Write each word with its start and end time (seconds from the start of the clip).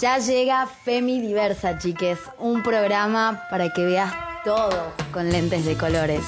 Ya 0.00 0.16
llega 0.16 0.66
Femi 0.66 1.20
Diversa, 1.20 1.76
chiques, 1.76 2.18
un 2.38 2.62
programa 2.62 3.46
para 3.50 3.70
que 3.70 3.84
veas 3.84 4.10
todo 4.44 4.94
con 5.12 5.28
lentes 5.28 5.66
de 5.66 5.76
colores. 5.76 6.22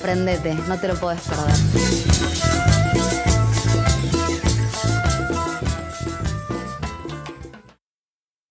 Prendete, 0.00 0.54
no 0.66 0.76
te 0.80 0.88
lo 0.88 0.96
puedes 0.96 1.20
perder. 1.28 1.54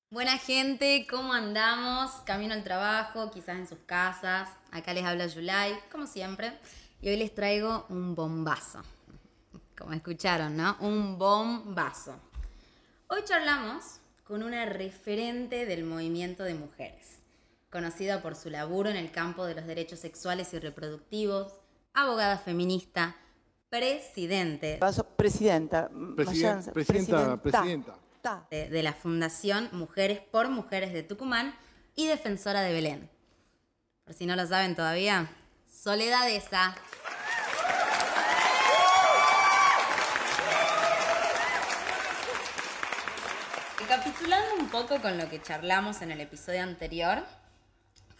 Buena 0.09 0.37
gente, 0.37 1.05
¿cómo 1.09 1.33
andamos? 1.33 2.11
Camino 2.25 2.53
al 2.53 2.63
trabajo, 2.63 3.29
quizás 3.29 3.57
en 3.57 3.67
sus 3.67 3.79
casas. 3.79 4.47
Acá 4.71 4.93
les 4.93 5.03
habla 5.03 5.27
Yulai, 5.27 5.77
como 5.91 6.07
siempre. 6.07 6.57
Y 7.01 7.09
hoy 7.09 7.17
les 7.17 7.35
traigo 7.35 7.87
un 7.89 8.15
bombazo. 8.15 8.81
Como 9.77 9.91
escucharon, 9.91 10.55
¿no? 10.55 10.77
Un 10.79 11.17
bombazo. 11.17 12.15
Hoy 13.09 13.19
charlamos 13.25 14.00
con 14.23 14.43
una 14.43 14.65
referente 14.65 15.65
del 15.65 15.83
movimiento 15.83 16.43
de 16.43 16.53
mujeres, 16.53 17.19
conocida 17.69 18.21
por 18.21 18.35
su 18.35 18.49
laburo 18.49 18.89
en 18.89 18.95
el 18.95 19.11
campo 19.11 19.45
de 19.45 19.55
los 19.55 19.65
derechos 19.65 19.99
sexuales 19.99 20.53
y 20.53 20.59
reproductivos, 20.59 21.53
abogada 21.93 22.37
feminista, 22.37 23.15
presidente. 23.69 24.77
presidenta. 25.15 25.89
presidenta, 26.73 27.37
presidenta. 27.41 27.97
De, 28.51 28.69
de 28.69 28.83
la 28.83 28.93
Fundación 28.93 29.69
Mujeres 29.71 30.19
por 30.19 30.49
Mujeres 30.49 30.93
de 30.93 31.01
Tucumán 31.01 31.55
y 31.95 32.07
defensora 32.07 32.61
de 32.61 32.71
Belén. 32.71 33.09
Por 34.03 34.13
si 34.13 34.25
no 34.25 34.35
lo 34.35 34.45
saben 34.45 34.75
todavía, 34.75 35.31
Soledad 35.71 36.29
esa. 36.29 36.75
Poco 44.71 45.01
con 45.01 45.17
lo 45.17 45.29
que 45.29 45.41
charlamos 45.41 46.01
en 46.01 46.11
el 46.11 46.21
episodio 46.21 46.63
anterior, 46.63 47.25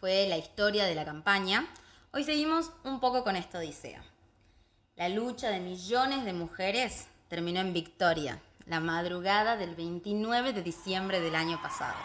fue 0.01 0.27
la 0.27 0.37
historia 0.37 0.83
de 0.83 0.95
la 0.95 1.05
campaña. 1.05 1.65
Hoy 2.11 2.25
seguimos 2.25 2.71
un 2.83 2.99
poco 2.99 3.23
con 3.23 3.37
esta 3.37 3.59
odisea. 3.59 4.03
La 4.97 5.07
lucha 5.07 5.49
de 5.49 5.61
millones 5.61 6.25
de 6.25 6.33
mujeres 6.33 7.07
terminó 7.29 7.61
en 7.61 7.71
victoria, 7.71 8.41
la 8.65 8.81
madrugada 8.81 9.55
del 9.55 9.75
29 9.75 10.51
de 10.51 10.61
diciembre 10.61 11.21
del 11.21 11.35
año 11.35 11.61
pasado. 11.61 11.95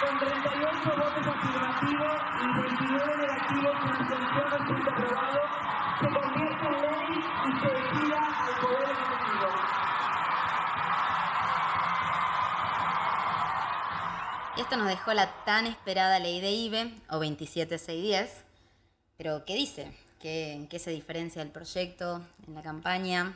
Con 0.00 0.18
38 0.18 0.90
votos 0.90 1.26
afirmativos 1.26 2.22
y 2.42 2.60
29 2.60 3.16
negativos 3.16 3.76
en 3.82 3.88
abstención 3.88 4.50
resulta 4.50 4.90
aprobado, 4.90 5.40
se 6.00 6.06
convierte 6.08 6.66
en 6.66 6.72
ley 6.82 7.24
y 7.46 7.60
se 7.60 7.68
retira 7.68 8.46
al 8.46 8.60
poder 8.60 8.90
ejecutivo. 8.90 9.48
Y 14.56 14.60
esto 14.60 14.76
nos 14.76 14.88
dejó 14.88 15.12
la 15.14 15.30
tan 15.44 15.66
esperada 15.66 16.18
ley 16.18 16.40
de 16.40 16.50
IBE, 16.50 16.90
o 17.10 17.18
27610. 17.18 18.44
Pero, 19.18 19.44
¿qué 19.44 19.54
dice? 19.54 19.92
¿Qué, 20.20 20.52
¿En 20.54 20.66
qué 20.66 20.78
se 20.78 20.90
diferencia 20.90 21.42
el 21.42 21.48
proyecto 21.50 22.22
en 22.46 22.54
la 22.54 22.62
campaña? 22.62 23.34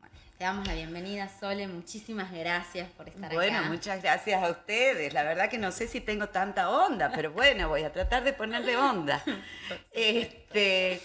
Bueno, 0.00 0.14
te 0.38 0.44
damos 0.44 0.66
la 0.66 0.74
bienvenida, 0.74 1.28
Sole. 1.28 1.66
Muchísimas 1.68 2.32
gracias 2.32 2.88
por 2.90 3.08
estar 3.08 3.32
Bueno, 3.32 3.58
acá. 3.58 3.68
muchas 3.68 4.02
gracias 4.02 4.42
a 4.42 4.50
ustedes. 4.50 5.12
La 5.12 5.22
verdad 5.24 5.50
que 5.50 5.58
no 5.58 5.72
sé 5.72 5.88
si 5.88 6.00
tengo 6.00 6.28
tanta 6.28 6.70
onda, 6.70 7.10
pero 7.14 7.32
bueno, 7.32 7.68
voy 7.68 7.84
a 7.84 7.92
tratar 7.92 8.24
de 8.24 8.32
ponerle 8.32 8.76
onda. 8.76 9.22
Este, 9.92 11.02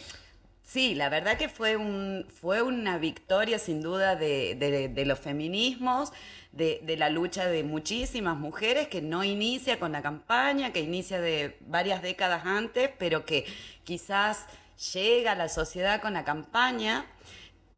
sí, 0.64 0.95
la 0.95 1.09
verdad 1.09 1.38
que 1.38 1.50
fue, 1.50 1.75
un, 1.75 2.25
fue 2.42 2.61
una 2.61 2.97
victoria 2.97 3.59
sin 3.59 3.81
duda 3.81 4.15
de, 4.15 4.55
de- 4.55 5.05
los 5.05 5.20
feminismos, 5.20 6.11
de, 6.52 6.80
de 6.83 6.98
la 6.98 7.10
lucha 7.10 7.48
de 7.48 7.64
muchísimas 7.64 8.38
mujeres 8.38 8.88
que 8.88 9.02
no 9.02 9.23
inicia 9.23 9.80
con 9.80 9.92
la 9.92 10.02
campaña, 10.02 10.71
que 10.71 10.80
inicia 10.82 11.20
de 11.20 11.58
varias 11.61 12.02
décadas 12.02 12.45
antes, 12.45 12.89
pero 12.98 13.26
que 13.26 13.45
quizás 13.83 14.45
llega 14.93 15.33
a 15.33 15.36
la 15.36 15.49
sociedad 15.49 16.02
con 16.02 16.14
la 16.14 16.23
campaña. 16.23 17.05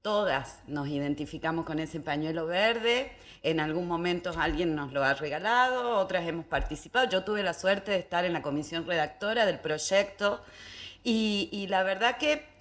Todas 0.02 0.60
nos 0.68 0.88
identificamos 0.88 1.66
con 1.66 1.80
ese 1.80 2.00
pañuelo 2.00 2.46
verde. 2.46 3.12
En 3.44 3.60
algún 3.60 3.88
momento 3.88 4.32
alguien 4.38 4.76
nos 4.76 4.92
lo 4.94 5.04
ha 5.04 5.14
regalado, 5.16 5.98
otras 5.98 6.28
hemos 6.28 6.46
participado. 6.46 7.10
Yo 7.10 7.24
tuve 7.24 7.44
la 7.44 7.54
suerte 7.54 7.92
de 7.92 7.98
estar 8.00 8.24
en 8.26 8.34
la 8.34 8.42
comisión 8.42 8.86
redactora 8.86 9.46
del 9.46 9.60
proyecto 9.60 10.44
y, 11.04 11.50
y 11.52 11.68
la 11.68 11.84
verdad 11.84 12.18
que 12.18 12.55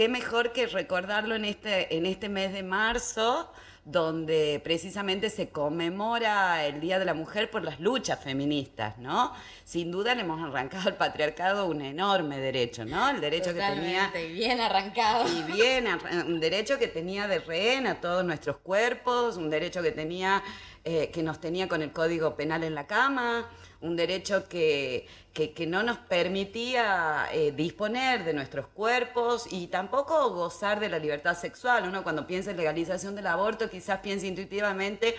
qué 0.00 0.08
mejor 0.08 0.52
que 0.52 0.66
recordarlo 0.66 1.34
en 1.34 1.44
este, 1.44 1.94
en 1.94 2.06
este 2.06 2.30
mes 2.30 2.54
de 2.54 2.62
marzo, 2.62 3.52
donde 3.84 4.58
precisamente 4.64 5.28
se 5.28 5.50
conmemora 5.50 6.64
el 6.64 6.80
Día 6.80 6.98
de 6.98 7.04
la 7.04 7.12
Mujer 7.12 7.50
por 7.50 7.62
las 7.62 7.80
luchas 7.80 8.18
feministas, 8.18 8.96
¿no? 8.96 9.34
Sin 9.62 9.90
duda 9.90 10.14
le 10.14 10.22
hemos 10.22 10.40
arrancado 10.40 10.88
al 10.88 10.96
patriarcado 10.96 11.66
un 11.66 11.82
enorme 11.82 12.38
derecho, 12.38 12.86
¿no? 12.86 13.10
El 13.10 13.20
derecho 13.20 13.52
que 13.52 13.60
tenía 13.60 14.06
Totalmente, 14.06 14.28
bien 14.28 14.60
arrancado. 14.62 15.26
y 15.28 15.52
bien, 15.52 15.86
un 16.26 16.40
derecho 16.40 16.78
que 16.78 16.88
tenía 16.88 17.28
de 17.28 17.40
rehén 17.40 17.86
a 17.86 18.00
todos 18.00 18.24
nuestros 18.24 18.56
cuerpos, 18.56 19.36
un 19.36 19.50
derecho 19.50 19.82
que 19.82 19.92
tenía, 19.92 20.42
eh, 20.82 21.10
que 21.12 21.22
nos 21.22 21.42
tenía 21.42 21.68
con 21.68 21.82
el 21.82 21.92
código 21.92 22.36
penal 22.36 22.64
en 22.64 22.74
la 22.74 22.86
cama, 22.86 23.50
un 23.80 23.96
derecho 23.96 24.48
que, 24.48 25.06
que, 25.32 25.66
no 25.66 25.82
nos 25.82 25.98
permitía 25.98 27.28
eh, 27.32 27.52
disponer 27.52 28.24
de 28.24 28.34
nuestros 28.34 28.66
cuerpos 28.66 29.46
y 29.50 29.68
tampoco 29.68 30.30
gozar 30.30 30.80
de 30.80 30.88
la 30.88 30.98
libertad 30.98 31.36
sexual. 31.36 31.88
Uno 31.88 32.02
cuando 32.02 32.26
piensa 32.26 32.50
en 32.50 32.58
legalización 32.58 33.14
del 33.14 33.26
aborto 33.26 33.70
quizás 33.70 34.00
piensa 34.00 34.26
intuitivamente 34.26 35.16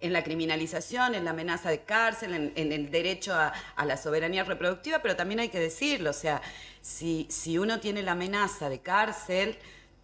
en 0.00 0.12
la 0.12 0.22
criminalización, 0.22 1.14
en 1.14 1.24
la 1.24 1.30
amenaza 1.30 1.70
de 1.70 1.82
cárcel, 1.82 2.34
en, 2.34 2.52
en 2.54 2.72
el 2.72 2.90
derecho 2.90 3.34
a, 3.34 3.52
a 3.76 3.84
la 3.84 3.96
soberanía 3.96 4.44
reproductiva, 4.44 5.00
pero 5.00 5.16
también 5.16 5.40
hay 5.40 5.48
que 5.48 5.58
decirlo, 5.58 6.10
o 6.10 6.14
sea, 6.14 6.40
si, 6.80 7.26
si 7.30 7.58
uno 7.58 7.80
tiene 7.80 8.02
la 8.02 8.12
amenaza 8.12 8.68
de 8.68 8.80
cárcel, 8.80 9.58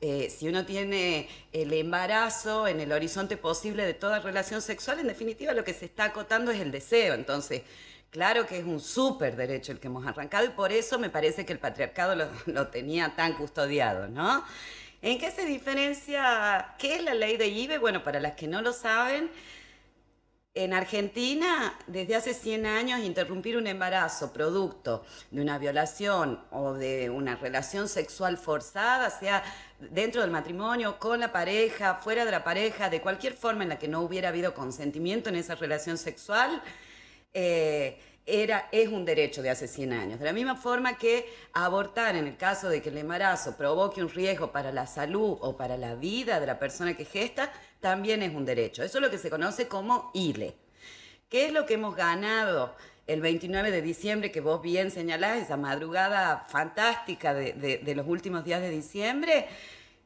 eh, 0.06 0.28
si 0.28 0.46
uno 0.46 0.66
tiene 0.66 1.30
el 1.50 1.72
embarazo 1.72 2.68
en 2.68 2.78
el 2.78 2.92
horizonte 2.92 3.38
posible 3.38 3.86
de 3.86 3.94
toda 3.94 4.20
relación 4.20 4.60
sexual, 4.60 4.98
en 4.98 5.06
definitiva 5.06 5.54
lo 5.54 5.64
que 5.64 5.72
se 5.72 5.86
está 5.86 6.04
acotando 6.04 6.50
es 6.50 6.60
el 6.60 6.70
deseo. 6.70 7.14
Entonces, 7.14 7.62
claro 8.10 8.46
que 8.46 8.58
es 8.58 8.66
un 8.66 8.80
súper 8.80 9.34
derecho 9.34 9.72
el 9.72 9.80
que 9.80 9.86
hemos 9.86 10.06
arrancado 10.06 10.44
y 10.44 10.50
por 10.50 10.72
eso 10.72 10.98
me 10.98 11.08
parece 11.08 11.46
que 11.46 11.54
el 11.54 11.58
patriarcado 11.58 12.14
lo, 12.16 12.28
lo 12.52 12.68
tenía 12.68 13.16
tan 13.16 13.32
custodiado, 13.32 14.08
¿no? 14.08 14.44
¿En 15.00 15.18
qué 15.18 15.30
se 15.30 15.46
diferencia? 15.46 16.74
¿Qué 16.78 16.96
es 16.96 17.02
la 17.02 17.14
ley 17.14 17.38
de 17.38 17.46
IBE? 17.46 17.78
Bueno, 17.78 18.04
para 18.04 18.20
las 18.20 18.34
que 18.34 18.46
no 18.46 18.60
lo 18.60 18.74
saben, 18.74 19.30
en 20.56 20.72
Argentina, 20.72 21.76
desde 21.88 22.14
hace 22.14 22.32
100 22.32 22.66
años, 22.66 23.00
interrumpir 23.00 23.56
un 23.56 23.66
embarazo 23.66 24.32
producto 24.32 25.04
de 25.32 25.42
una 25.42 25.58
violación 25.58 26.40
o 26.52 26.74
de 26.74 27.10
una 27.10 27.34
relación 27.34 27.88
sexual 27.88 28.38
forzada, 28.38 29.10
sea 29.10 29.42
dentro 29.80 30.20
del 30.20 30.30
matrimonio, 30.30 31.00
con 31.00 31.18
la 31.18 31.32
pareja, 31.32 31.96
fuera 31.96 32.24
de 32.24 32.30
la 32.30 32.44
pareja, 32.44 32.88
de 32.88 33.00
cualquier 33.00 33.32
forma 33.32 33.64
en 33.64 33.70
la 33.70 33.80
que 33.80 33.88
no 33.88 34.02
hubiera 34.02 34.28
habido 34.28 34.54
consentimiento 34.54 35.28
en 35.28 35.36
esa 35.36 35.56
relación 35.56 35.98
sexual, 35.98 36.62
eh, 37.32 37.98
era, 38.26 38.68
es 38.72 38.88
un 38.88 39.04
derecho 39.04 39.42
de 39.42 39.50
hace 39.50 39.66
100 39.66 39.92
años. 39.92 40.18
De 40.18 40.24
la 40.24 40.32
misma 40.32 40.56
forma 40.56 40.96
que 40.96 41.26
abortar 41.52 42.16
en 42.16 42.26
el 42.26 42.36
caso 42.36 42.68
de 42.68 42.80
que 42.80 42.88
el 42.88 42.98
embarazo 42.98 43.56
provoque 43.56 44.02
un 44.02 44.08
riesgo 44.08 44.52
para 44.52 44.72
la 44.72 44.86
salud 44.86 45.36
o 45.40 45.56
para 45.56 45.76
la 45.76 45.94
vida 45.94 46.40
de 46.40 46.46
la 46.46 46.58
persona 46.58 46.96
que 46.96 47.04
gesta, 47.04 47.52
también 47.84 48.22
es 48.22 48.34
un 48.34 48.46
derecho. 48.46 48.82
Eso 48.82 48.96
es 48.96 49.02
lo 49.02 49.10
que 49.10 49.18
se 49.18 49.28
conoce 49.28 49.68
como 49.68 50.10
ILE. 50.14 50.54
¿Qué 51.28 51.44
es 51.44 51.52
lo 51.52 51.66
que 51.66 51.74
hemos 51.74 51.94
ganado 51.94 52.74
el 53.06 53.20
29 53.20 53.70
de 53.70 53.82
diciembre, 53.82 54.32
que 54.32 54.40
vos 54.40 54.62
bien 54.62 54.90
señalás, 54.90 55.42
esa 55.42 55.58
madrugada 55.58 56.46
fantástica 56.48 57.34
de, 57.34 57.52
de- 57.52 57.76
de 57.78 57.94
los 57.94 58.06
últimos 58.08 58.42
días 58.42 58.62
de 58.62 58.70
diciembre? 58.70 59.46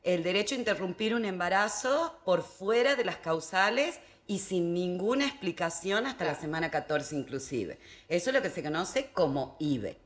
El 0.02 0.24
derecho 0.24 0.56
a 0.56 0.58
interrumpir 0.58 1.14
un 1.14 1.24
embarazo 1.24 2.18
por 2.24 2.42
fuera 2.42 2.96
de 2.96 3.04
las 3.04 3.18
causales 3.18 4.00
y 4.26 4.40
sin 4.40 4.74
ninguna 4.74 5.26
explicación 5.26 6.06
hasta 6.06 6.24
la 6.24 6.34
semana 6.34 6.72
14 6.72 7.14
inclusive. 7.14 7.78
Eso 8.08 8.30
es 8.30 8.34
lo 8.34 8.42
que 8.42 8.50
se 8.50 8.64
conoce 8.64 9.10
como 9.12 9.54
IBE. 9.60 9.96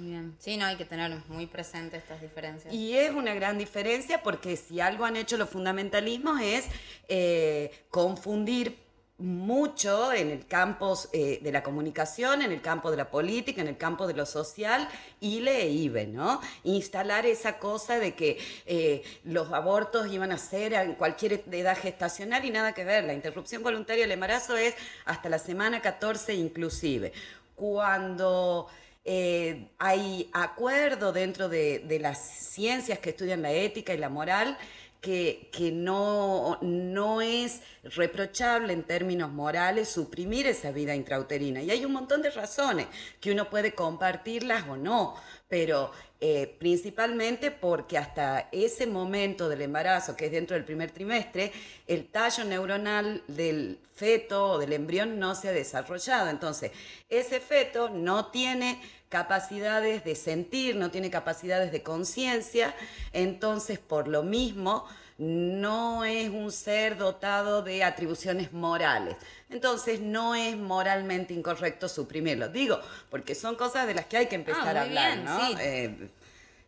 Bien. 0.00 0.34
Sí, 0.38 0.56
no, 0.56 0.66
hay 0.66 0.76
que 0.76 0.84
tener 0.84 1.12
muy 1.28 1.46
presente 1.46 1.96
estas 1.96 2.20
diferencias. 2.20 2.72
Y 2.72 2.96
es 2.96 3.12
una 3.12 3.34
gran 3.34 3.58
diferencia 3.58 4.22
porque 4.22 4.56
si 4.56 4.80
algo 4.80 5.04
han 5.04 5.16
hecho 5.16 5.36
los 5.36 5.48
fundamentalismos 5.48 6.40
es 6.40 6.66
eh, 7.08 7.70
confundir 7.90 8.86
mucho 9.18 10.12
en 10.12 10.30
el 10.30 10.46
campo 10.46 10.98
eh, 11.12 11.38
de 11.42 11.52
la 11.52 11.62
comunicación, 11.62 12.42
en 12.42 12.52
el 12.52 12.60
campo 12.60 12.90
de 12.90 12.98
la 12.98 13.10
política, 13.10 13.62
en 13.62 13.68
el 13.68 13.78
campo 13.78 14.06
de 14.06 14.12
lo 14.12 14.26
social, 14.26 14.88
ILE 15.20 15.62
e 15.62 15.70
IBE, 15.70 16.06
¿no? 16.08 16.40
Instalar 16.64 17.24
esa 17.24 17.58
cosa 17.58 17.98
de 17.98 18.14
que 18.14 18.38
eh, 18.66 19.02
los 19.24 19.52
abortos 19.52 20.12
iban 20.12 20.32
a 20.32 20.38
ser 20.38 20.74
en 20.74 20.94
cualquier 20.94 21.44
edad 21.50 21.78
gestacional 21.78 22.44
y 22.44 22.50
nada 22.50 22.74
que 22.74 22.84
ver. 22.84 23.04
La 23.04 23.14
interrupción 23.14 23.62
voluntaria 23.62 24.04
del 24.04 24.12
embarazo 24.12 24.56
es 24.56 24.74
hasta 25.06 25.30
la 25.30 25.38
semana 25.38 25.80
14 25.80 26.34
inclusive. 26.34 27.12
Cuando 27.54 28.68
eh, 29.08 29.68
hay 29.78 30.28
acuerdo 30.32 31.12
dentro 31.12 31.48
de, 31.48 31.98
las 32.00 32.18
ciencias 32.18 32.98
que 32.98 33.10
estudian 33.10 33.40
la 33.40 33.52
ética 33.52 33.94
y 33.94 33.98
la 33.98 34.08
moral 34.08 34.58
que, 35.00 35.70
no 35.72 37.20
es 37.20 37.62
reprochable 37.84 38.72
en 38.72 38.82
términos 38.82 39.30
morales 39.30 39.88
suprimir 39.88 40.48
esa 40.48 40.72
vida 40.72 40.96
intrauterina. 40.96 41.62
Y 41.62 41.70
hay 41.70 41.84
un 41.84 41.92
montón 41.92 42.20
de 42.20 42.30
razones 42.30 42.88
que 43.20 43.30
uno 43.30 43.48
puede 43.48 43.72
compartirlas 43.72 44.66
o 44.68 44.76
no, 44.76 45.14
pero 45.48 45.92
eh, 46.18 46.56
principalmente 46.58 47.50
porque 47.50 47.98
hasta 47.98 48.48
ese 48.50 48.86
momento 48.86 49.48
del 49.48 49.60
embarazo, 49.60 50.16
que 50.16 50.26
es 50.26 50.32
dentro 50.32 50.54
del 50.56 50.64
primer 50.64 50.90
trimestre, 50.90 51.52
el 51.86 52.08
tallo 52.08 52.44
neuronal 52.44 53.22
del 53.28 53.78
feto 53.94 54.52
o 54.52 54.58
del 54.58 54.72
embrión 54.72 55.18
no 55.18 55.34
se 55.34 55.48
ha 55.48 55.52
desarrollado. 55.52 56.30
Entonces, 56.30 56.72
ese 57.08 57.38
feto 57.38 57.90
no 57.90 58.26
tiene 58.26 58.80
capacidades 59.08 60.04
de 60.04 60.14
sentir, 60.14 60.76
no 60.76 60.90
tiene 60.90 61.10
capacidades 61.10 61.72
de 61.72 61.82
conciencia, 61.82 62.74
entonces 63.12 63.78
por 63.78 64.08
lo 64.08 64.22
mismo 64.22 64.86
no 65.18 66.04
es 66.04 66.28
un 66.28 66.52
ser 66.52 66.98
dotado 66.98 67.62
de 67.62 67.82
atribuciones 67.84 68.52
morales. 68.52 69.16
Entonces 69.48 70.00
no 70.00 70.34
es 70.34 70.56
moralmente 70.56 71.32
incorrecto 71.32 71.88
suprimirlo. 71.88 72.48
Digo, 72.48 72.80
porque 73.10 73.34
son 73.34 73.54
cosas 73.54 73.86
de 73.86 73.94
las 73.94 74.06
que 74.06 74.18
hay 74.18 74.26
que 74.26 74.34
empezar 74.34 74.76
Ah, 74.76 74.80
a 74.80 74.82
hablar, 74.82 75.12
bien, 75.14 75.24
¿no? 75.24 75.40
sí. 75.40 75.54
Eh, 75.60 76.08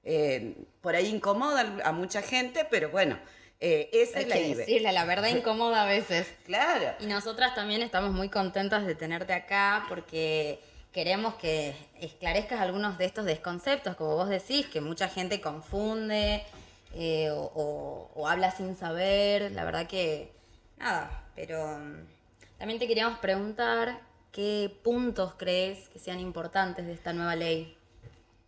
eh, 0.04 0.54
por 0.80 0.94
ahí 0.94 1.08
incomoda 1.08 1.66
a 1.84 1.92
mucha 1.92 2.22
gente, 2.22 2.66
pero 2.70 2.88
bueno, 2.88 3.18
eh, 3.60 3.90
esa 3.92 4.18
Hay 4.18 4.24
es 4.24 4.28
la 4.30 4.36
que 4.36 4.54
decirle, 4.54 4.92
la 4.92 5.04
verdad 5.04 5.28
incomoda 5.28 5.82
a 5.82 5.86
veces. 5.86 6.28
Claro. 6.46 6.94
Y 7.00 7.06
nosotras 7.06 7.54
también 7.54 7.82
estamos 7.82 8.12
muy 8.12 8.30
contentas 8.30 8.86
de 8.86 8.94
tenerte 8.94 9.34
acá 9.34 9.84
porque 9.90 10.60
queremos 10.98 11.34
que 11.34 11.76
esclarezcas 12.00 12.60
algunos 12.60 12.98
de 12.98 13.04
estos 13.04 13.24
desconceptos, 13.24 13.94
como 13.94 14.16
vos 14.16 14.28
decís, 14.28 14.66
que 14.66 14.80
mucha 14.80 15.08
gente 15.08 15.40
confunde 15.40 16.42
eh, 16.92 17.30
o, 17.30 18.26
habla 18.26 18.50
sin 18.50 18.76
saber. 18.76 19.52
La 19.52 19.64
verdad 19.64 19.86
que 19.86 20.32
nada, 20.76 21.22
pero 21.36 21.78
mm, 21.78 22.58
también 22.58 22.80
te 22.80 22.88
queríamos 22.88 23.20
preguntar 23.20 24.00
qué 24.32 24.76
puntos 24.82 25.34
crees 25.38 25.88
que 25.90 26.00
sean 26.00 26.18
importantes 26.18 26.84
de 26.84 26.94
esta 26.94 27.12
nueva 27.12 27.36
ley. 27.36 27.76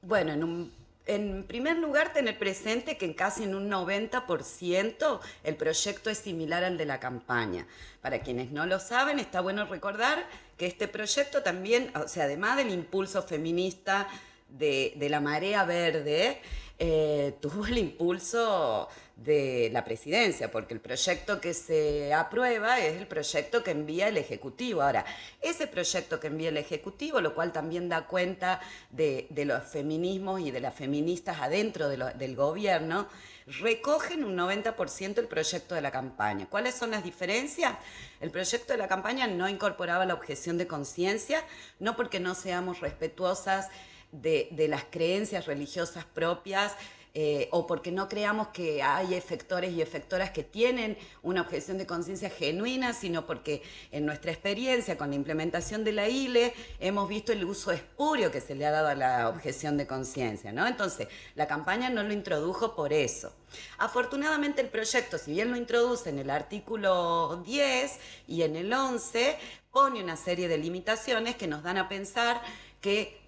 Bueno, 0.03 0.33
en, 0.33 0.73
en 1.07 1.45
primer 1.45 1.77
lugar, 1.77 2.13
tener 2.13 2.37
presente 2.37 2.97
que 2.97 3.05
en 3.05 3.15
casi 3.15 3.45
en 3.45 3.55
un 3.55 3.71
90% 3.71 5.21
el 5.45 5.55
proyecto 5.55 6.11
es 6.11 6.19
similar 6.19 6.65
al 6.65 6.77
de 6.77 6.85
la 6.85 6.99
campaña. 6.99 7.69
Para 8.01 8.23
quienes 8.23 8.51
no 8.51 8.67
lo 8.67 8.81
saben, 8.81 9.21
está 9.21 9.41
bueno 9.41 9.67
recordar 9.67 10.27
que 10.61 10.67
este 10.67 10.89
proyecto 10.89 11.43
también, 11.43 11.91
o 11.97 12.07
sea, 12.07 12.25
además 12.25 12.59
del 12.59 12.69
impulso 12.69 13.23
feminista 13.23 14.07
de, 14.51 14.95
la 15.09 15.19
marea 15.19 15.65
verde, 15.65 16.39
eh, 16.79 17.33
tuvo 17.41 17.65
el 17.65 17.79
impulso 17.79 18.87
de 19.17 19.71
la 19.73 19.87
presidencia, 19.87 20.51
porque 20.51 20.75
el 20.75 20.81
proyecto 20.81 21.41
que 21.41 21.55
se 21.55 22.13
aprueba 22.13 22.79
es 22.79 22.99
el 22.99 23.07
proyecto 23.07 23.65
que 23.65 23.71
envía 23.71 24.09
el 24.09 24.19
Ejecutivo. 24.19 24.83
Ahora, 24.83 25.07
ese 25.41 25.67
proyecto 25.67 26.21
que 26.21 26.27
envía 26.27 26.51
el 26.51 26.59
Ejecutivo, 26.59 27.23
lo 27.23 27.35
cual 27.35 27.53
también 27.53 27.89
da 27.89 28.07
cuenta 28.07 28.61
de, 28.91 29.29
los 29.47 29.65
feminismos 29.65 30.43
y 30.43 30.51
de 30.51 30.61
las 30.61 30.75
feministas 30.75 31.41
adentro 31.41 31.89
del 31.89 32.37
gobierno, 32.37 33.09
recogen 33.59 34.25
un 34.25 34.37
90% 34.37 35.19
el 35.19 35.27
proyecto 35.27 35.75
de 35.75 35.81
la 35.81 35.91
campaña. 35.91 36.47
¿Cuáles 36.49 36.75
son 36.75 36.93
las 36.93 37.03
diferencias? 37.03 37.75
El 38.21 38.31
proyecto 38.31 38.73
de 38.73 38.79
la 38.79 38.89
campaña 38.89 39.27
no 39.27 39.49
incorporaba 39.49 40.07
la 40.07 40.15
objeción 40.15 40.57
de 40.59 40.67
conciencia, 40.67 41.43
no 41.79 41.97
porque 41.97 42.21
no 42.21 42.35
seamos 42.35 42.81
respetuosas 42.81 43.69
de, 44.13 44.49
de 44.53 44.69
las 44.69 44.85
creencias 44.85 45.47
religiosas 45.47 46.05
propias 46.05 46.77
eh, 47.13 47.49
o 47.51 47.67
porque 47.67 47.91
no 47.91 48.09
creamos 48.09 48.49
que 48.49 48.83
hay 48.83 49.15
efectores 49.15 49.73
y 49.73 49.83
efectoras 49.83 50.31
que 50.31 50.45
tienen 50.45 50.97
una 51.23 51.41
objeción 51.41 51.77
de 51.77 51.87
conciencia 51.87 52.31
genuina, 52.31 52.93
sino 52.93 53.27
porque 53.27 53.63
en 53.91 54.07
nuestra 54.07 54.31
experiencia 54.31 54.97
con 54.97 55.11
la 55.11 55.17
implementación 55.17 55.83
de 55.83 55.93
la 55.93 56.09
ILE 56.09 56.55
hemos 56.79 57.09
visto 57.09 57.33
el 57.33 57.45
uso 57.45 57.73
espurio 57.73 58.31
que 58.31 58.41
se 58.41 58.55
le 58.55 58.65
ha 58.65 58.71
dado 58.71 58.89
a 58.89 58.95
la 58.95 59.29
objeción 59.29 59.77
de 59.77 59.87
conciencia, 59.87 60.53
¿no? 60.53 60.67
Entonces, 60.67 61.09
la 61.35 61.49
campaña 61.49 61.91
no 61.91 62.03
lo 62.03 62.13
introdujo 62.13 62.77
por 62.77 62.93
eso. 62.93 63.33
Afortunadamente 63.79 64.61
el 64.61 64.69
proyecto, 64.69 65.19
si 65.19 65.33
bien 65.33 65.51
lo 65.51 65.57
introduce 65.57 66.11
en 66.11 66.19
el 66.21 66.31
artículo 66.31 67.43
10 67.45 67.99
y 68.29 68.43
en 68.43 68.55
el 68.55 68.73
11, 68.73 69.37
pone 69.73 70.03
una 70.03 70.17
serie 70.17 70.49
de 70.49 70.59
limitaciones 70.59 71.37
que 71.37 71.47
nos 71.47 71.63
dan 71.63 71.79
a 71.79 71.89
pensar 71.89 72.41
que 72.81 73.20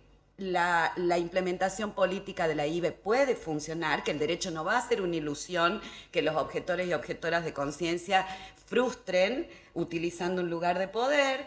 la, 0.43 0.93
la 0.97 1.19
implementación 1.19 1.93
política 1.93 2.49
de 2.49 2.55
la 2.55 2.67
IBE 2.67 2.93
puede 2.93 3.37
funcionar, 3.37 4.03
que 4.03 4.11
el 4.11 4.19
derecho 4.19 4.51
no 4.51 4.65
va 4.65 4.77
a 4.77 4.89
ser 4.89 5.01
una 5.01 5.17
ilusión, 5.17 5.81
que 6.11 6.23
los 6.23 6.37
objetores 6.37 6.89
y 6.89 6.93
objetoras 6.95 7.45
de 7.45 7.53
conciencia 7.53 8.27
frustren 8.67 9.49
utilizando 9.75 10.43
un 10.43 10.51
lugar 10.51 10.79
de 10.79 10.89
poder, 10.89 11.47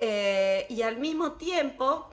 eh, 0.00 0.66
y 0.68 0.82
al 0.82 0.96
mismo 0.96 1.32
tiempo 1.32 2.10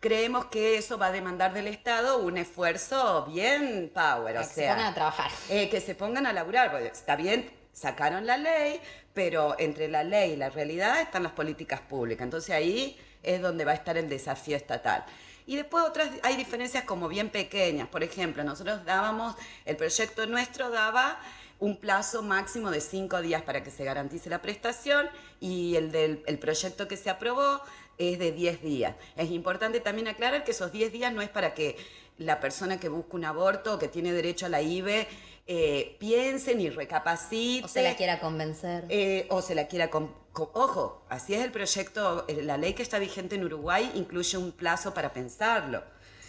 creemos 0.00 0.46
que 0.46 0.76
eso 0.76 0.98
va 0.98 1.06
a 1.06 1.12
demandar 1.12 1.52
del 1.52 1.66
Estado 1.66 2.18
un 2.18 2.36
esfuerzo 2.38 3.26
bien 3.26 3.90
power, 3.92 4.36
o 4.38 4.40
que 4.40 4.46
se 4.46 4.66
pongan 4.68 4.86
a 4.86 4.94
trabajar. 4.94 5.30
eh, 5.48 5.68
que 5.68 5.80
se 5.80 5.94
pongan 5.94 6.26
a 6.26 6.32
laburar, 6.32 6.70
porque 6.70 6.88
está 6.88 7.16
bien, 7.16 7.50
sacaron 7.72 8.26
la 8.26 8.36
ley, 8.36 8.80
pero 9.12 9.56
entre 9.58 9.88
la 9.88 10.04
ley 10.04 10.32
y 10.32 10.36
la 10.36 10.50
realidad 10.50 11.00
están 11.00 11.22
las 11.22 11.32
políticas 11.32 11.80
públicas. 11.80 12.22
Entonces 12.24 12.54
ahí 12.54 12.98
es 13.22 13.40
donde 13.40 13.64
va 13.64 13.72
a 13.72 13.74
estar 13.74 13.96
el 13.96 14.08
desafío 14.08 14.56
estatal. 14.56 15.04
Y 15.46 15.56
después 15.56 15.84
otras, 15.84 16.08
hay 16.22 16.36
diferencias 16.36 16.84
como 16.84 17.08
bien 17.08 17.30
pequeñas. 17.30 17.88
Por 17.88 18.02
ejemplo, 18.02 18.42
nosotros 18.44 18.84
dábamos, 18.84 19.34
el 19.64 19.76
proyecto 19.76 20.26
nuestro 20.26 20.70
daba 20.70 21.18
un 21.60 21.76
plazo 21.76 22.22
máximo 22.22 22.70
de 22.70 22.80
cinco 22.80 23.20
días 23.22 23.42
para 23.42 23.62
que 23.62 23.70
se 23.70 23.84
garantice 23.84 24.28
la 24.30 24.42
prestación 24.42 25.08
y 25.40 25.76
el 25.76 25.92
del 25.92 26.22
el 26.26 26.38
proyecto 26.38 26.88
que 26.88 26.96
se 26.96 27.10
aprobó 27.10 27.60
es 27.96 28.18
de 28.18 28.32
10 28.32 28.60
días. 28.62 28.96
Es 29.16 29.30
importante 29.30 29.80
también 29.80 30.08
aclarar 30.08 30.44
que 30.44 30.50
esos 30.50 30.72
10 30.72 30.92
días 30.92 31.12
no 31.12 31.22
es 31.22 31.28
para 31.28 31.54
que 31.54 31.76
la 32.18 32.40
persona 32.40 32.80
que 32.80 32.88
busca 32.88 33.16
un 33.16 33.24
aborto 33.24 33.74
o 33.74 33.78
que 33.78 33.88
tiene 33.88 34.12
derecho 34.12 34.46
a 34.46 34.48
la 34.48 34.62
IBE 34.62 35.06
eh, 35.46 35.96
piense 36.00 36.54
ni 36.54 36.70
recapacite. 36.70 37.64
O 37.64 37.68
se 37.68 37.82
la 37.82 37.94
quiera 37.96 38.18
convencer. 38.18 38.84
Eh, 38.88 39.26
o 39.30 39.42
se 39.42 39.54
la 39.54 39.68
quiera... 39.68 39.90
com- 39.90 40.08
co- 40.08 40.23
Ojo, 40.36 41.04
así 41.08 41.34
es 41.34 41.44
el 41.44 41.52
proyecto, 41.52 42.24
eh, 42.26 42.42
la 42.42 42.56
ley 42.56 42.74
que 42.74 42.82
está 42.82 42.98
vigente 42.98 43.36
en 43.36 43.44
Uruguay 43.44 43.90
incluye 43.94 44.36
un 44.36 44.52
plazo 44.52 44.92
para 44.92 45.12
pensarlo. 45.12 45.82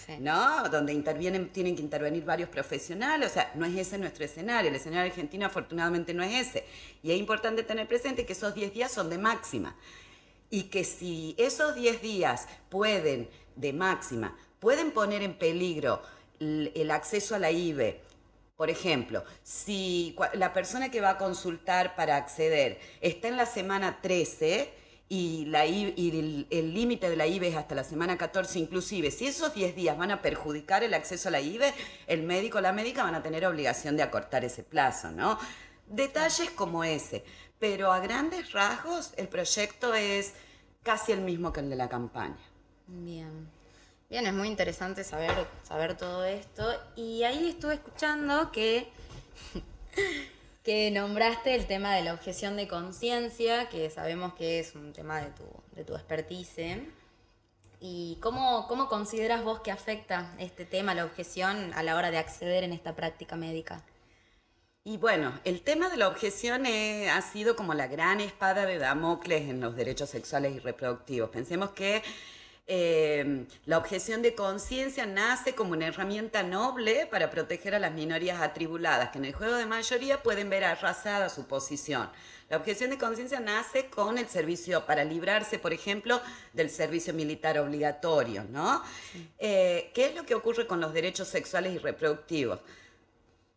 Sí. 0.05 0.17
¿No? 0.19 0.69
Donde 0.69 0.93
intervienen, 0.93 1.49
tienen 1.49 1.75
que 1.75 1.81
intervenir 1.81 2.23
varios 2.23 2.49
profesionales, 2.49 3.31
o 3.31 3.33
sea, 3.33 3.51
no 3.55 3.65
es 3.65 3.75
ese 3.75 3.97
nuestro 3.97 4.23
escenario, 4.23 4.69
el 4.69 4.75
escenario 4.75 5.11
argentino 5.11 5.47
afortunadamente 5.47 6.13
no 6.13 6.21
es 6.21 6.47
ese. 6.47 6.65
Y 7.01 7.11
es 7.11 7.17
importante 7.17 7.63
tener 7.63 7.87
presente 7.87 8.23
que 8.23 8.33
esos 8.33 8.53
10 8.53 8.71
días 8.71 8.91
son 8.91 9.09
de 9.09 9.17
máxima 9.17 9.75
y 10.51 10.63
que 10.63 10.83
si 10.83 11.35
esos 11.39 11.73
10 11.73 12.03
días 12.03 12.47
pueden, 12.69 13.29
de 13.55 13.73
máxima, 13.73 14.37
pueden 14.59 14.91
poner 14.91 15.23
en 15.23 15.37
peligro 15.37 16.01
el 16.39 16.91
acceso 16.91 17.33
a 17.33 17.39
la 17.39 17.49
IBE, 17.49 18.01
por 18.55 18.69
ejemplo, 18.69 19.23
si 19.43 20.15
la 20.33 20.53
persona 20.53 20.89
que 20.89 21.01
va 21.01 21.11
a 21.11 21.17
consultar 21.17 21.95
para 21.95 22.15
acceder 22.15 22.79
está 23.01 23.27
en 23.27 23.35
la 23.35 23.45
semana 23.45 23.99
13 24.01 24.73
y, 25.09 25.45
la 25.45 25.65
y 25.65 25.93
el 26.09 26.47
el 26.49 26.73
límite 26.73 27.09
de 27.09 27.15
la 27.15 27.27
IBE 27.27 27.49
es 27.49 27.55
hasta 27.55 27.75
la 27.75 27.83
semana 27.83 28.17
14 28.17 28.57
inclusive, 28.59 29.11
si 29.11 29.27
esos 29.27 29.53
10 29.53 29.75
días 29.75 29.97
van 29.97 30.11
a 30.11 30.21
perjudicar 30.21 30.83
el 30.83 30.93
acceso 30.93 31.27
a 31.27 31.31
la 31.31 31.41
IBE, 31.41 31.73
el 32.07 32.23
médico 32.23 32.59
o 32.59 32.61
la 32.61 32.71
médica 32.71 33.03
van 33.03 33.15
a 33.15 33.21
tener 33.21 33.45
obligación 33.45 33.97
de 33.97 34.03
acortar 34.03 34.45
ese 34.45 34.63
plazo, 34.63 35.11
¿no? 35.11 35.37
Detalles 35.87 36.49
como 36.51 36.83
ese, 36.83 37.23
pero 37.59 37.91
a 37.91 37.99
grandes 37.99 38.53
rasgos 38.53 39.13
el 39.17 39.27
proyecto 39.27 39.93
es 39.93 40.33
casi 40.81 41.11
el 41.11 41.21
mismo 41.21 41.51
que 41.51 41.59
el 41.59 41.69
de 41.69 41.75
la 41.75 41.89
campaña. 41.89 42.37
Bien. 42.87 43.54
Bien, 44.07 44.27
es 44.27 44.33
muy 44.33 44.47
interesante 44.47 45.03
saber, 45.03 45.31
saber 45.63 45.97
todo 45.97 46.23
esto. 46.25 46.71
Y 46.95 47.23
ahí 47.23 47.49
estuve 47.49 47.73
escuchando 47.73 48.51
que, 48.51 48.87
que 50.63 50.91
nombraste 50.91 51.55
el 51.55 51.65
tema 51.65 51.95
de 51.95 52.03
la 52.03 52.13
objeción 52.13 52.55
de 52.55 52.67
conciencia, 52.67 53.67
que 53.67 53.89
sabemos 53.89 54.35
que 54.35 54.59
es 54.59 54.75
un 54.75 54.93
tema 54.93 55.21
de 55.21 55.31
tu, 55.31 55.43
de 55.71 55.83
tu 55.83 55.95
expertise. 55.95 56.83
¿Y 57.79 58.19
cómo, 58.21 58.67
cómo 58.67 58.89
consideras 58.89 59.43
vos 59.43 59.61
que 59.61 59.71
afecta 59.71 60.33
este 60.37 60.65
tema, 60.65 60.93
la 60.93 61.05
objeción, 61.05 61.73
a 61.73 61.81
la 61.81 61.95
hora 61.95 62.11
de 62.11 62.19
acceder 62.19 62.63
en 62.63 62.73
esta 62.73 62.95
práctica 62.95 63.35
médica? 63.35 63.83
Y 64.83 64.97
bueno, 64.97 65.33
el 65.45 65.61
tema 65.61 65.89
de 65.89 65.97
la 65.97 66.07
objeción 66.07 66.67
ha 66.67 67.21
sido 67.23 67.55
como 67.55 67.73
la 67.73 67.87
gran 67.87 68.21
espada 68.21 68.67
de 68.67 68.77
Damocles 68.77 69.49
en 69.49 69.61
los 69.61 69.75
derechos 69.75 70.11
sexuales 70.11 70.55
y 70.55 70.59
reproductivos. 70.59 71.31
Pensemos 71.31 71.71
que 71.71 72.03
eh, 72.67 73.45
la 73.65 73.77
objeción 73.77 74.21
de 74.21 74.33
conciencia 74.33 75.05
nace 75.05 75.53
como 75.53 75.73
una 75.73 75.87
herramienta 75.87 76.41
noble 76.41 77.05
para 77.05 77.29
proteger 77.29 77.75
a 77.75 77.79
las 77.79 77.91
minorías 77.91 78.41
atribuladas, 78.41 79.11
que 79.11 79.19
en 79.19 79.25
el 79.25 79.33
juego 79.33 79.55
de 79.55 79.65
mayoría 79.65 80.23
pueden 80.23 80.49
ver 80.49 80.63
arrasada 80.63 81.29
su 81.29 81.45
posición. 81.45 82.09
La 82.49 82.57
objeción 82.57 82.91
de 82.91 82.97
conciencia 82.97 83.39
nace 83.39 83.87
con 83.87 84.17
el 84.17 84.27
servicio, 84.27 84.85
para 84.85 85.03
librarse, 85.03 85.57
por 85.57 85.73
ejemplo, 85.73 86.21
del 86.53 86.69
servicio 86.69 87.13
militar 87.13 87.57
obligatorio, 87.57 88.45
¿no? 88.49 88.83
Eh, 89.39 89.91
¿Qué 89.93 90.07
es 90.07 90.15
lo 90.15 90.25
que 90.25 90.35
ocurre 90.35 90.67
con 90.67 90.79
los 90.79 90.93
derechos 90.93 91.27
sexuales 91.27 91.73
y 91.73 91.77
reproductivos? 91.79 92.59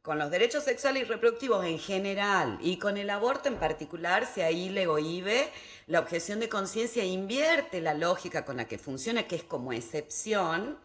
Con 0.08 0.18
los 0.18 0.30
derechos 0.30 0.64
sexuales 0.64 1.02
y 1.02 1.04
reproductivos 1.04 1.66
en 1.66 1.78
general 1.78 2.58
y 2.62 2.78
con 2.78 2.96
el 2.96 3.10
aborto 3.10 3.50
en 3.50 3.56
particular, 3.56 4.26
si 4.26 4.40
ahí 4.40 4.70
le 4.70 4.86
oíbe, 4.86 5.50
la 5.86 6.00
objeción 6.00 6.40
de 6.40 6.48
conciencia 6.48 7.04
invierte 7.04 7.82
la 7.82 7.92
lógica 7.92 8.46
con 8.46 8.56
la 8.56 8.66
que 8.66 8.78
funciona, 8.78 9.28
que 9.28 9.36
es 9.36 9.42
como 9.42 9.70
excepción, 9.70 10.78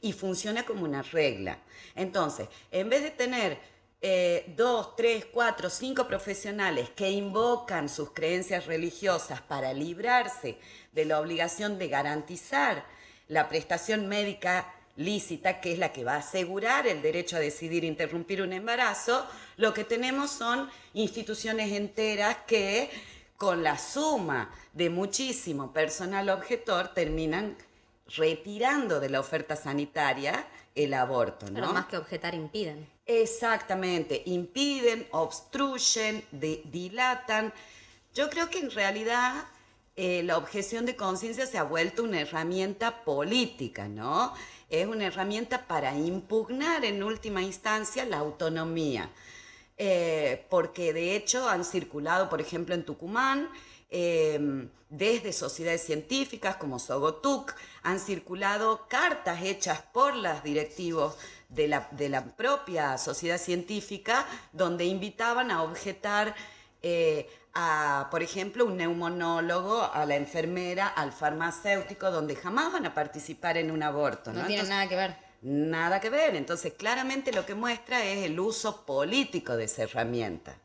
y 0.00 0.12
funciona 0.12 0.64
como 0.64 0.84
una 0.84 1.02
regla. 1.02 1.58
Entonces, 1.96 2.46
en 2.70 2.88
vez 2.88 3.02
de 3.02 3.10
tener 3.10 3.58
eh, 4.00 4.44
dos, 4.56 4.94
tres, 4.94 5.24
cuatro, 5.24 5.70
cinco 5.70 6.06
profesionales 6.06 6.88
que 6.90 7.10
invocan 7.10 7.88
sus 7.88 8.12
creencias 8.12 8.66
religiosas 8.66 9.40
para 9.40 9.72
librarse 9.72 10.56
de 10.92 11.04
la 11.04 11.18
obligación 11.18 11.80
de 11.80 11.88
garantizar 11.88 12.84
la 13.26 13.48
prestación 13.48 14.06
médica 14.06 14.72
lícita, 14.98 15.60
que 15.60 15.72
es 15.72 15.78
la 15.78 15.92
que 15.92 16.04
va 16.04 16.14
a 16.14 16.18
asegurar 16.18 16.86
el 16.86 17.00
derecho 17.00 17.36
a 17.36 17.40
decidir 17.40 17.84
interrumpir 17.84 18.42
un 18.42 18.52
embarazo, 18.52 19.26
lo 19.56 19.72
que 19.72 19.84
tenemos 19.84 20.30
son 20.30 20.68
instituciones 20.92 21.72
enteras 21.72 22.38
que 22.46 22.90
con 23.36 23.62
la 23.62 23.78
suma 23.78 24.50
de 24.72 24.90
muchísimo 24.90 25.72
personal 25.72 26.28
objetor 26.28 26.88
terminan 26.88 27.56
retirando 28.16 28.98
de 28.98 29.10
la 29.10 29.20
oferta 29.20 29.54
sanitaria 29.54 30.46
el 30.74 30.92
aborto. 30.94 31.46
¿no? 31.46 31.54
Pero 31.54 31.72
más 31.72 31.86
que 31.86 31.96
objetar, 31.96 32.34
impiden. 32.34 32.88
Exactamente, 33.06 34.22
impiden, 34.26 35.06
obstruyen, 35.12 36.24
dilatan. 36.32 37.52
Yo 38.14 38.28
creo 38.30 38.50
que 38.50 38.58
en 38.58 38.70
realidad 38.70 39.46
eh, 39.96 40.22
la 40.24 40.36
objeción 40.36 40.86
de 40.86 40.96
conciencia 40.96 41.46
se 41.46 41.58
ha 41.58 41.62
vuelto 41.62 42.02
una 42.02 42.20
herramienta 42.20 43.04
política, 43.04 43.88
¿no? 43.88 44.34
Es 44.68 44.86
una 44.86 45.06
herramienta 45.06 45.66
para 45.66 45.96
impugnar 45.96 46.84
en 46.84 47.02
última 47.02 47.42
instancia 47.42 48.04
la 48.04 48.18
autonomía. 48.18 49.10
Eh, 49.78 50.44
porque 50.50 50.92
de 50.92 51.14
hecho 51.14 51.48
han 51.48 51.64
circulado, 51.64 52.28
por 52.28 52.40
ejemplo, 52.40 52.74
en 52.74 52.84
Tucumán, 52.84 53.48
em, 53.90 54.68
desde 54.90 55.32
sociedades 55.32 55.82
científicas 55.84 56.56
como 56.56 56.78
Sogotuk, 56.78 57.54
han 57.82 58.00
circulado 58.00 58.86
cartas 58.88 59.42
hechas 59.42 59.80
por 59.92 60.16
los 60.16 60.42
directivos 60.42 61.16
de 61.48 61.68
la 61.68 62.36
propia 62.36 62.98
sociedad 62.98 63.38
científica 63.38 64.26
donde 64.52 64.84
invitaban 64.84 65.50
a 65.50 65.62
objetar 65.62 66.34
eh, 66.82 67.28
a, 67.54 68.08
por 68.10 68.22
ejemplo, 68.22 68.64
un 68.64 68.76
neumonólogo, 68.76 69.82
a 69.82 70.04
la 70.06 70.16
enfermera, 70.16 70.88
al 70.88 71.12
farmacéutico, 71.12 72.10
donde 72.10 72.36
jamás 72.36 72.72
van 72.72 72.86
a 72.86 72.94
participar 72.94 73.56
en 73.56 73.70
un 73.70 73.82
aborto. 73.82 74.32
No, 74.32 74.46
tiene 74.46 74.62
nada 74.64 74.88
que 74.88 74.96
ver. 74.96 75.16
Nada 75.42 76.00
que 76.00 76.10
ver. 76.10 76.36
Entonces, 76.36 76.74
claramente 76.74 77.32
lo 77.32 77.46
que 77.46 77.54
muestra 77.54 78.04
es 78.04 78.24
el 78.24 78.38
uso 78.38 78.84
político 78.84 79.56
de 79.56 79.64
esa 79.64 79.82
herramienta. 79.82 80.56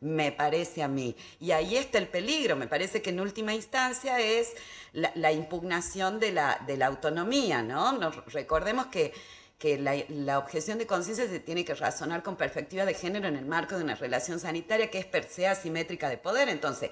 Me 0.00 0.32
parece 0.32 0.82
a 0.82 0.88
mí. 0.88 1.14
Y 1.40 1.50
ahí 1.50 1.76
está 1.76 1.98
el 1.98 2.08
peligro. 2.08 2.56
Me 2.56 2.66
parece 2.66 3.02
que 3.02 3.10
en 3.10 3.20
última 3.20 3.52
instancia 3.52 4.18
es 4.18 4.54
la, 4.92 5.32
impugnación 5.32 6.20
de 6.20 6.32
la, 6.32 6.58
de 6.66 6.76
la 6.76 6.86
autonomía, 6.86 7.62
¿no? 7.62 7.92
Nos, 7.92 8.32
recordemos 8.32 8.86
que 8.86 9.12
que 9.60 9.78
la, 9.78 10.38
objeción 10.38 10.78
de 10.78 10.86
conciencia 10.86 11.28
se 11.28 11.38
tiene 11.38 11.66
que 11.66 11.74
razonar 11.74 12.22
con 12.22 12.36
perspectiva 12.36 12.86
de 12.86 12.94
género 12.94 13.28
en 13.28 13.36
el 13.36 13.44
marco 13.44 13.76
de 13.76 13.84
una 13.84 13.94
relación 13.94 14.40
sanitaria 14.40 14.90
que 14.90 14.98
es 14.98 15.04
per 15.04 15.24
se 15.24 15.46
asimétrica 15.46 16.08
de 16.08 16.16
poder. 16.16 16.48
Entonces, 16.48 16.90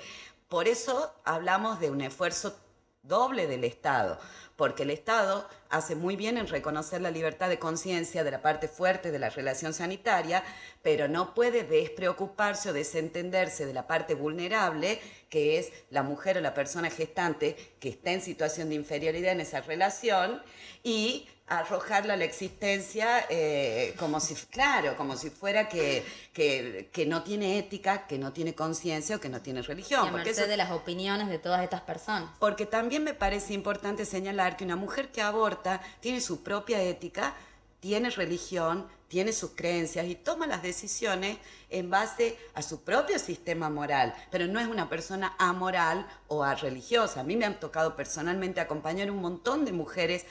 por 0.49 0.69
eso 0.69 1.15
hablamos 1.25 1.81
de 1.81 1.91
un 1.91 2.03
esfuerzo 2.03 2.55
doble 3.03 3.47
del 3.47 3.65
Estado, 3.65 4.19
porque 4.59 4.83
el 4.83 4.91
Estado 4.91 5.49
hace 5.71 5.95
muy 5.95 6.17
bien 6.17 6.37
en 6.37 6.49
reconocer 6.49 7.01
la 7.01 7.13
libertad 7.13 7.49
de 7.49 7.61
conciencia 7.61 8.25
de 8.25 8.33
la 8.33 8.43
parte 8.43 8.67
fuerte 8.67 9.13
de 9.13 9.21
la 9.21 9.31
relación 9.31 9.73
sanitaria, 9.73 10.43
pero 10.83 11.07
no 11.07 11.33
puede 11.33 11.63
despreocuparse 11.63 12.71
o 12.71 12.73
desentenderse 12.73 13.67
de 13.67 13.73
la 13.73 13.87
parte 13.87 14.15
vulnerable, 14.15 14.99
que 15.31 15.59
es 15.59 15.73
la 15.91 16.03
mujer 16.03 16.39
o 16.39 16.41
la 16.41 16.55
persona 16.55 16.91
gestante 16.91 17.55
que 17.79 17.91
está 17.91 18.11
en 18.11 18.21
situación 18.21 18.69
de 18.69 18.75
inferioridad 18.75 19.31
en 19.31 19.43
esa 19.43 19.61
relación, 19.61 20.43
y 20.83 21.29
arrojarla 21.49 22.15
a 22.15 22.17
la 22.17 22.25
existencia 22.25 23.25
eh, 23.31 23.95
como 23.99 24.21
si, 24.21 24.35
claro, 24.35 24.97
como 24.97 25.17
si 25.17 25.31
fuera 25.31 25.69
que, 25.69 26.05
que, 26.33 27.07
no 27.07 27.23
tiene 27.23 27.59
ética, 27.59 28.07
que 28.07 28.19
no 28.19 28.33
tiene 28.33 28.55
conciencia 28.55 29.17
o 29.17 29.21
que 29.21 29.29
no 29.29 29.41
tiene 29.41 29.63
religión. 29.63 30.05
Y 30.05 30.09
a 30.09 30.13
merced 30.13 30.49
de 30.49 30.57
las 30.57 30.71
opiniones 30.71 31.29
de 31.29 31.39
todas 31.39 31.63
estas 31.63 31.81
personas. 31.81 32.31
Porque 32.39 32.67
también 32.67 33.03
me 33.03 33.15
parece 33.15 33.55
importante 33.55 34.05
señalar 34.05 34.48
que 34.57 34.65
una 34.65 34.77
mujer 34.77 35.11
que 35.11 35.23
aborta 35.23 35.81
tiene 36.01 36.21
su 36.21 36.43
propia 36.43 36.83
ética, 36.83 37.35
tiene 37.81 38.11
religión, 38.11 38.89
tiene 39.09 39.33
sus 39.33 39.53
creencias 39.53 40.07
y 40.07 40.15
toma 40.15 40.47
las 40.47 40.63
decisiones 40.63 41.39
en 41.71 41.91
base 41.91 42.37
a 42.55 42.63
su 42.63 42.83
propio 42.83 43.19
sistema 43.19 43.71
moral, 43.71 44.15
pero 44.31 44.47
no 44.47 44.61
es 44.61 44.67
una 44.67 44.89
persona 44.89 45.35
amoral 45.39 46.07
o 46.29 46.45
religiosa. 46.55 47.21
A 47.21 47.25
mí 47.25 47.37
me 47.37 47.47
han 47.47 47.59
tocado 47.59 47.97
personalmente 47.97 48.61
acompañar 48.61 49.11
un 49.11 49.21
montón 49.21 49.65
de 49.65 49.73
mujeres 49.73 50.27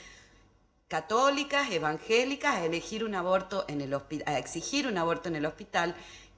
católicas, 0.88 1.70
evangélicas, 1.70 2.56
a 2.56 2.64
elegir 2.64 3.04
un 3.04 3.14
aborto 3.14 3.64
en 3.68 3.80
el 3.80 3.94
a 3.94 4.38
exigir 4.38 4.86
un 4.86 4.96
aborto 4.96 5.28
en 5.28 5.36
el 5.36 5.46
hospital, 5.46 5.94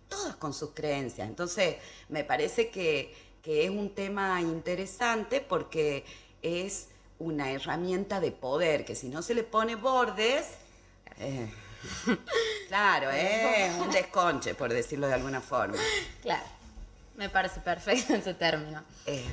todas 0.08 0.36
con 0.36 0.52
sus 0.52 0.70
creencias. 0.70 1.28
Entonces, 1.28 1.76
me 2.08 2.24
parece 2.24 2.70
que, 2.70 3.30
es 3.42 3.70
un 3.70 3.94
tema 3.94 4.40
interesante 4.40 5.40
porque 5.40 6.04
es 6.42 6.88
una 7.20 7.52
herramienta 7.52 8.18
de 8.18 8.32
poder, 8.32 8.84
que 8.84 8.96
si 8.96 9.08
no 9.08 9.22
se 9.22 9.34
le 9.34 9.44
pone 9.44 9.76
bordes, 9.76 10.48
eh, 11.18 11.48
claro, 12.68 13.10
es 13.10 13.74
un 13.76 13.90
desconche, 13.90 14.54
por 14.54 14.72
decirlo 14.72 15.06
de 15.06 15.14
alguna 15.14 15.40
forma. 15.40 15.76
Claro, 16.22 16.44
me 17.16 17.28
parece 17.28 17.60
perfecto 17.60 18.14
ese 18.14 18.34
término. 18.34 18.82
Eh. 19.06 19.24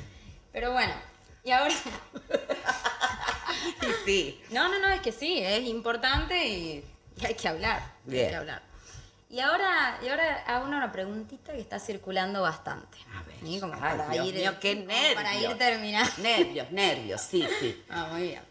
Pero 0.52 0.72
bueno, 0.72 0.94
y 1.42 1.50
ahora... 1.50 1.74
y 3.82 4.04
sí. 4.04 4.42
No, 4.50 4.68
no, 4.68 4.78
no, 4.78 4.88
es 4.88 5.00
que 5.00 5.12
sí, 5.12 5.38
es 5.38 5.64
importante 5.64 6.46
y, 6.46 6.84
hay 7.24 7.34
que 7.34 7.48
hablar. 7.48 7.82
Hay 8.06 8.28
que 8.28 8.36
hablar. 8.36 8.62
Y 9.30 9.40
ahora, 9.40 9.98
y 10.02 10.08
ahora 10.08 10.44
hago 10.46 10.66
una 10.66 10.90
preguntita 10.90 11.52
que 11.52 11.60
está 11.60 11.78
circulando 11.78 12.42
bastante. 12.42 12.96
A 13.14 13.22
Como 13.60 13.78
para 13.78 14.14
ir, 14.24 14.34
qué 14.60 14.74
nervios. 14.74 15.14
Para 15.14 15.40
ir 15.40 15.58
terminando. 15.58 16.12
Nervios, 16.18 16.70
nervios, 16.70 17.20
sí, 17.20 17.46
sí. 17.60 17.82
Ah, 17.88 18.08
muy 18.12 18.22
bien. 18.22 18.42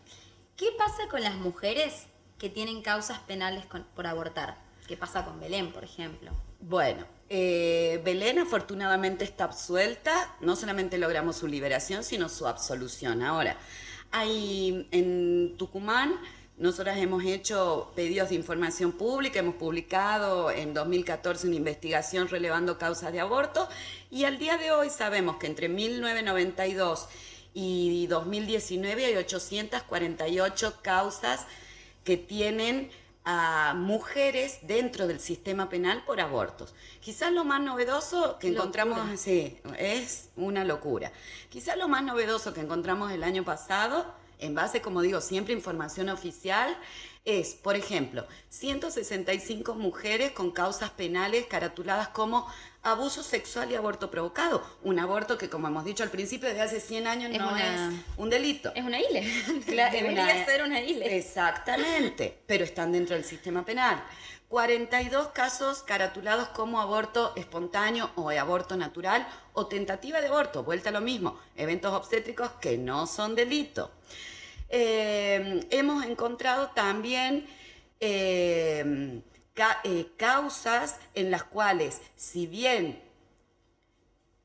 ¿Qué 0.56 0.68
pasa 0.78 1.08
con 1.10 1.22
las 1.22 1.36
mujeres 1.36 2.08
que 2.38 2.50
tienen 2.50 2.82
causas 2.82 3.20
penales 3.20 3.66
por 3.96 4.08
abortar? 4.08 4.58
¿Qué 4.88 4.98
pasa 4.98 5.26
con 5.26 5.40
Belén, 5.40 5.72
por 5.72 5.84
ejemplo? 5.84 6.32
Bueno, 6.60 7.06
eh, 7.30 8.02
Belén 8.04 8.40
afortunadamente 8.40 9.24
está 9.24 9.44
absuelta. 9.44 10.36
No 10.40 10.56
solamente 10.56 10.98
logramos 10.98 11.36
su 11.36 11.48
liberación, 11.48 12.04
sino 12.04 12.30
su 12.30 12.48
absolución. 12.48 13.22
Ahora, 13.22 13.58
hay 14.12 14.88
en 14.92 15.56
Tucumán, 15.58 16.16
nosotras 16.58 16.98
hemos 16.98 17.24
hecho 17.24 17.92
pedidos 17.96 18.30
de 18.30 18.36
información 18.36 18.92
pública, 18.92 19.40
hemos 19.40 19.56
publicado 19.56 20.50
en 20.50 20.74
2014 20.74 21.48
una 21.48 21.56
investigación 21.56 22.28
relevando 22.28 22.80
causas 22.80 23.14
de 23.14 23.20
aborto 23.20 23.70
y 24.10 24.24
al 24.24 24.40
día 24.40 24.58
de 24.58 24.72
hoy 24.72 24.90
sabemos 24.90 25.38
que 25.38 25.46
entre 25.46 25.70
1992 25.70 27.10
y 27.54 28.08
2019 28.08 29.06
hay 29.06 29.16
848 29.18 30.80
causas 30.82 31.46
que 32.04 32.18
tienen 32.18 32.90
a 33.24 33.76
mujeres 33.76 34.60
dentro 34.64 35.06
del 35.06 35.20
sistema 35.20 35.70
penal 35.70 36.04
por 36.06 36.22
abortos. 36.22 36.74
Quizás 37.02 37.32
lo 37.34 37.44
más 37.44 37.62
novedoso 37.62 38.40
que 38.40 38.48
encontramos, 38.48 39.20
sí, 39.20 39.60
es 39.78 40.30
una 40.38 40.64
locura. 40.64 41.12
Quizás 41.50 41.78
lo 41.78 41.88
más 41.88 42.04
novedoso 42.04 42.54
que 42.54 42.62
encontramos 42.62 43.12
el 43.12 43.24
año 43.24 43.44
pasado, 43.44 44.06
en 44.40 44.56
base, 44.56 44.82
como 44.82 45.02
digo, 45.02 45.22
siempre 45.22 45.54
información 45.54 46.10
oficial, 46.10 46.78
es, 47.26 47.56
por 47.56 47.76
ejemplo, 47.76 48.26
165 48.50 49.76
mujeres 49.76 50.32
con 50.32 50.52
causas 50.52 50.92
penales 50.92 51.46
caratuladas 51.48 52.08
como 52.10 52.48
abuso 52.88 53.24
sexual 53.24 53.72
y 53.72 53.76
aborto 53.76 54.10
provocado. 54.10 54.64
Un 54.84 55.00
aborto 55.00 55.38
que, 55.38 55.50
como 55.50 55.68
hemos 55.68 55.86
dicho 55.86 56.04
al 56.04 56.10
principio, 56.10 56.50
desde 56.50 56.62
hace 56.62 56.80
100 56.80 57.08
años 57.08 57.32
no 57.38 57.56
es 57.56 57.94
un 58.18 58.30
delito. 58.30 58.72
Es 58.76 58.84
una 58.84 59.00
ILE. 59.00 59.22
Debería 59.66 60.46
ser 60.46 60.64
una 60.64 60.82
ILE. 60.82 61.18
Exactamente, 61.18 62.38
pero 62.46 62.64
están 62.64 62.92
dentro 62.92 63.16
del 63.16 63.26
sistema 63.26 63.64
penal. 63.64 64.04
42 64.50 65.28
casos 65.30 65.84
caratulados 65.84 66.48
como 66.50 66.80
aborto 66.80 67.34
espontáneo 67.36 68.12
o 68.16 68.30
aborto 68.30 68.78
natural 68.78 69.28
o 69.54 69.68
tentativa 69.68 70.22
de 70.22 70.28
aborto, 70.28 70.64
vuelta 70.64 70.90
a 70.90 70.94
lo 70.94 71.02
mismo, 71.02 71.38
eventos 71.58 71.94
obstétricos 71.94 72.52
que 72.62 72.78
no 72.78 73.08
son 73.08 73.36
delito. 73.36 73.92
Eh, 74.70 75.66
hemos 75.70 76.06
encontrado 76.06 76.70
también 76.70 77.46
eh, 78.00 79.22
eh, 79.84 80.08
causas 80.18 80.98
en 81.14 81.32
las 81.32 81.44
cuales, 81.44 82.02
si 82.16 82.48
bien 82.48 83.02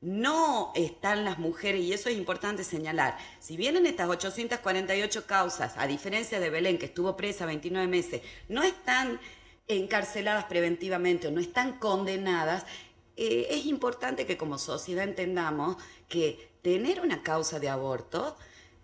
no 0.00 0.72
están 0.74 1.24
las 1.24 1.38
mujeres, 1.38 1.80
y 1.82 1.92
eso 1.92 2.08
es 2.08 2.16
importante 2.16 2.64
señalar, 2.64 3.16
si 3.38 3.56
bien 3.56 3.76
en 3.76 3.86
estas 3.86 4.08
848 4.08 5.26
causas, 5.26 5.74
a 5.76 5.86
diferencia 5.86 6.40
de 6.40 6.50
Belén, 6.50 6.78
que 6.78 6.86
estuvo 6.86 7.16
presa 7.16 7.46
29 7.46 7.86
meses, 7.86 8.22
no 8.48 8.62
están 8.64 9.20
encarceladas 9.68 10.46
preventivamente 10.46 11.28
o 11.28 11.30
no 11.30 11.40
están 11.40 11.78
condenadas, 11.78 12.66
eh, 13.16 13.46
es 13.50 13.66
importante 13.66 14.26
que 14.26 14.36
como 14.36 14.58
sociedad 14.58 15.04
entendamos 15.04 15.76
que 16.08 16.50
tener 16.62 17.00
una 17.00 17.22
causa 17.22 17.60
de 17.60 17.68
aborto, 17.68 18.36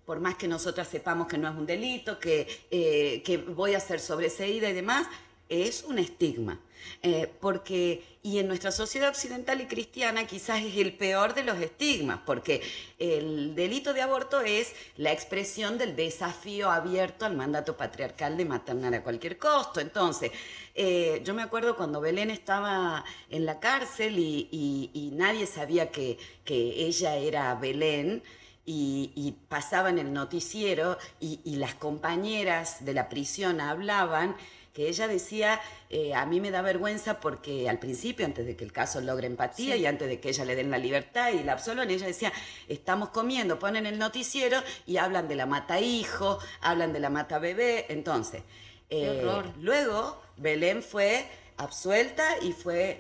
por 0.04 0.20
más 0.20 0.36
que 0.36 0.48
nosotras 0.48 0.88
sepamos 0.88 1.26
que 1.26 1.36
no 1.36 1.48
es 1.48 1.56
un 1.56 1.66
delito, 1.66 2.18
que, 2.20 2.46
eh, 2.70 3.22
que 3.24 3.38
voy 3.38 3.74
a 3.74 3.80
ser 3.80 4.00
sobreseída 4.00 4.70
y 4.70 4.72
demás, 4.72 5.06
es 5.48 5.84
un 5.84 5.98
estigma. 5.98 6.60
Eh, 7.02 7.32
porque, 7.40 8.02
y 8.22 8.38
en 8.38 8.48
nuestra 8.48 8.72
sociedad 8.72 9.08
occidental 9.10 9.60
y 9.60 9.66
cristiana 9.66 10.26
quizás 10.26 10.62
es 10.62 10.76
el 10.76 10.92
peor 10.94 11.34
de 11.34 11.44
los 11.44 11.58
estigmas, 11.58 12.20
porque 12.26 12.60
el 12.98 13.54
delito 13.54 13.92
de 13.92 14.02
aborto 14.02 14.40
es 14.40 14.72
la 14.96 15.12
expresión 15.12 15.78
del 15.78 15.94
desafío 15.94 16.70
abierto 16.70 17.24
al 17.24 17.36
mandato 17.36 17.76
patriarcal 17.76 18.36
de 18.36 18.44
matar 18.44 18.76
a 18.94 19.02
cualquier 19.02 19.38
costo. 19.38 19.80
Entonces, 19.80 20.32
eh, 20.74 21.22
yo 21.24 21.34
me 21.34 21.42
acuerdo 21.42 21.76
cuando 21.76 22.00
Belén 22.00 22.30
estaba 22.30 23.04
en 23.30 23.46
la 23.46 23.60
cárcel 23.60 24.18
y, 24.18 25.10
nadie 25.14 25.46
sabía 25.46 25.90
que, 25.90 26.18
ella 26.46 27.16
era 27.16 27.54
Belén. 27.54 28.22
Y, 28.70 29.34
pasaban 29.48 29.98
el 29.98 30.12
noticiero 30.12 30.98
y, 31.20 31.56
las 31.56 31.74
compañeras 31.74 32.84
de 32.84 32.92
la 32.92 33.08
prisión 33.08 33.60
hablaban 33.60 34.36
que 34.72 34.88
ella 34.88 35.08
decía, 35.08 35.60
eh, 35.90 36.14
a 36.14 36.26
mí 36.26 36.40
me 36.40 36.50
da 36.50 36.62
vergüenza 36.62 37.20
porque 37.20 37.68
al 37.68 37.78
principio, 37.78 38.24
antes 38.26 38.46
de 38.46 38.56
que 38.56 38.64
el 38.64 38.72
caso 38.72 39.00
logre 39.00 39.26
empatía 39.26 39.76
y 39.76 39.86
antes 39.86 40.08
de 40.08 40.20
que 40.20 40.28
ella 40.28 40.44
le 40.44 40.54
den 40.54 40.70
la 40.70 40.78
libertad 40.78 41.32
y 41.32 41.42
la 41.42 41.52
absolvan, 41.52 41.90
ella 41.90 42.06
decía, 42.06 42.32
estamos 42.68 43.08
comiendo, 43.10 43.58
ponen 43.58 43.86
el 43.86 43.98
noticiero 43.98 44.62
y 44.86 44.98
hablan 44.98 45.28
de 45.28 45.36
la 45.36 45.46
mata 45.46 45.80
hijo, 45.80 46.38
hablan 46.60 46.92
de 46.92 47.00
la 47.00 47.10
mata 47.10 47.38
bebé, 47.38 47.86
entonces, 47.88 48.42
eh, 48.90 49.22
luego 49.60 50.22
Belén 50.36 50.82
fue 50.82 51.26
absuelta 51.58 52.24
y 52.40 52.52
fue 52.52 52.98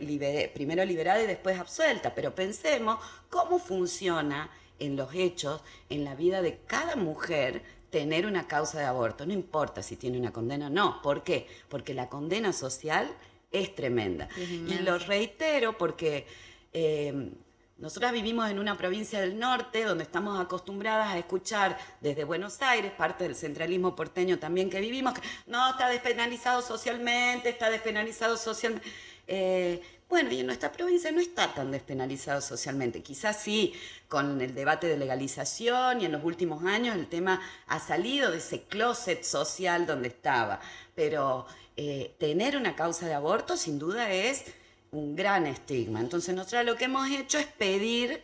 primero 0.54 0.84
liberada 0.84 1.22
y 1.22 1.26
después 1.26 1.58
absuelta, 1.58 2.14
pero 2.14 2.34
pensemos 2.34 2.98
cómo 3.30 3.58
funciona 3.58 4.50
en 4.78 4.96
los 4.96 5.14
hechos, 5.14 5.62
en 5.88 6.04
la 6.04 6.14
vida 6.14 6.42
de 6.42 6.58
cada 6.66 6.96
mujer, 6.96 7.62
tener 7.90 8.26
una 8.26 8.46
causa 8.46 8.78
de 8.78 8.84
aborto, 8.84 9.26
no 9.26 9.32
importa 9.32 9.82
si 9.82 9.96
tiene 9.96 10.18
una 10.18 10.32
condena 10.32 10.66
o 10.66 10.70
no. 10.70 11.00
¿Por 11.02 11.22
qué? 11.22 11.46
Porque 11.68 11.94
la 11.94 12.08
condena 12.08 12.52
social 12.52 13.10
es 13.50 13.74
tremenda. 13.74 14.28
y 14.36 14.74
lo 14.82 14.98
reitero 14.98 15.78
porque 15.78 16.26
eh, 16.72 17.32
nosotras 17.78 18.12
vivimos 18.12 18.50
en 18.50 18.58
una 18.58 18.76
provincia 18.76 19.20
del 19.20 19.38
norte 19.38 19.84
donde 19.84 20.02
estamos 20.02 20.40
acostumbradas 20.40 21.14
a 21.14 21.18
escuchar 21.18 21.78
desde 22.00 22.24
Buenos 22.24 22.60
Aires, 22.60 22.90
parte 22.90 23.24
del 23.24 23.36
centralismo 23.36 23.94
porteño 23.94 24.38
también 24.38 24.68
que 24.68 24.80
vivimos, 24.80 25.14
que 25.14 25.20
no 25.46 25.70
está 25.70 25.88
despenalizado 25.88 26.60
socialmente, 26.60 27.48
está 27.48 27.70
despenalizado 27.70 28.36
socialmente. 28.36 28.88
Eh, 29.28 29.80
bueno, 30.08 30.32
y 30.32 30.40
en 30.40 30.46
nuestra 30.46 30.72
provincia 30.72 31.12
no 31.12 31.20
está 31.20 31.52
tan 31.52 31.70
despenalizado 31.70 32.40
socialmente. 32.40 33.02
Quizás 33.02 33.40
sí, 33.42 33.74
con 34.08 34.40
el 34.40 34.54
debate 34.54 34.86
de 34.86 34.96
legalización 34.96 36.00
y 36.00 36.06
en 36.06 36.12
los 36.12 36.24
últimos 36.24 36.64
años 36.64 36.96
el 36.96 37.08
tema 37.08 37.42
ha 37.66 37.78
salido 37.78 38.30
de 38.30 38.38
ese 38.38 38.62
closet 38.62 39.22
social 39.22 39.86
donde 39.86 40.08
estaba. 40.08 40.60
Pero 40.94 41.46
eh, 41.76 42.14
tener 42.18 42.56
una 42.56 42.74
causa 42.74 43.06
de 43.06 43.12
aborto 43.12 43.58
sin 43.58 43.78
duda 43.78 44.10
es 44.10 44.44
un 44.92 45.14
gran 45.14 45.46
estigma. 45.46 46.00
Entonces 46.00 46.34
nosotros 46.34 46.64
lo 46.64 46.76
que 46.76 46.86
hemos 46.86 47.10
hecho 47.10 47.38
es 47.38 47.46
pedir 47.46 48.22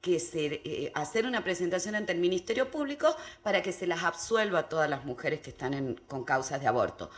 que 0.00 0.20
se, 0.20 0.60
eh, 0.64 0.92
hacer 0.94 1.26
una 1.26 1.42
presentación 1.42 1.96
ante 1.96 2.12
el 2.12 2.18
Ministerio 2.20 2.70
Público 2.70 3.16
para 3.42 3.60
que 3.60 3.72
se 3.72 3.88
las 3.88 4.04
absuelva 4.04 4.60
a 4.60 4.68
todas 4.68 4.88
las 4.88 5.04
mujeres 5.04 5.40
que 5.40 5.50
están 5.50 6.00
con 6.06 6.24
causas 6.24 6.60
de 6.60 6.68
aborto 6.68 7.10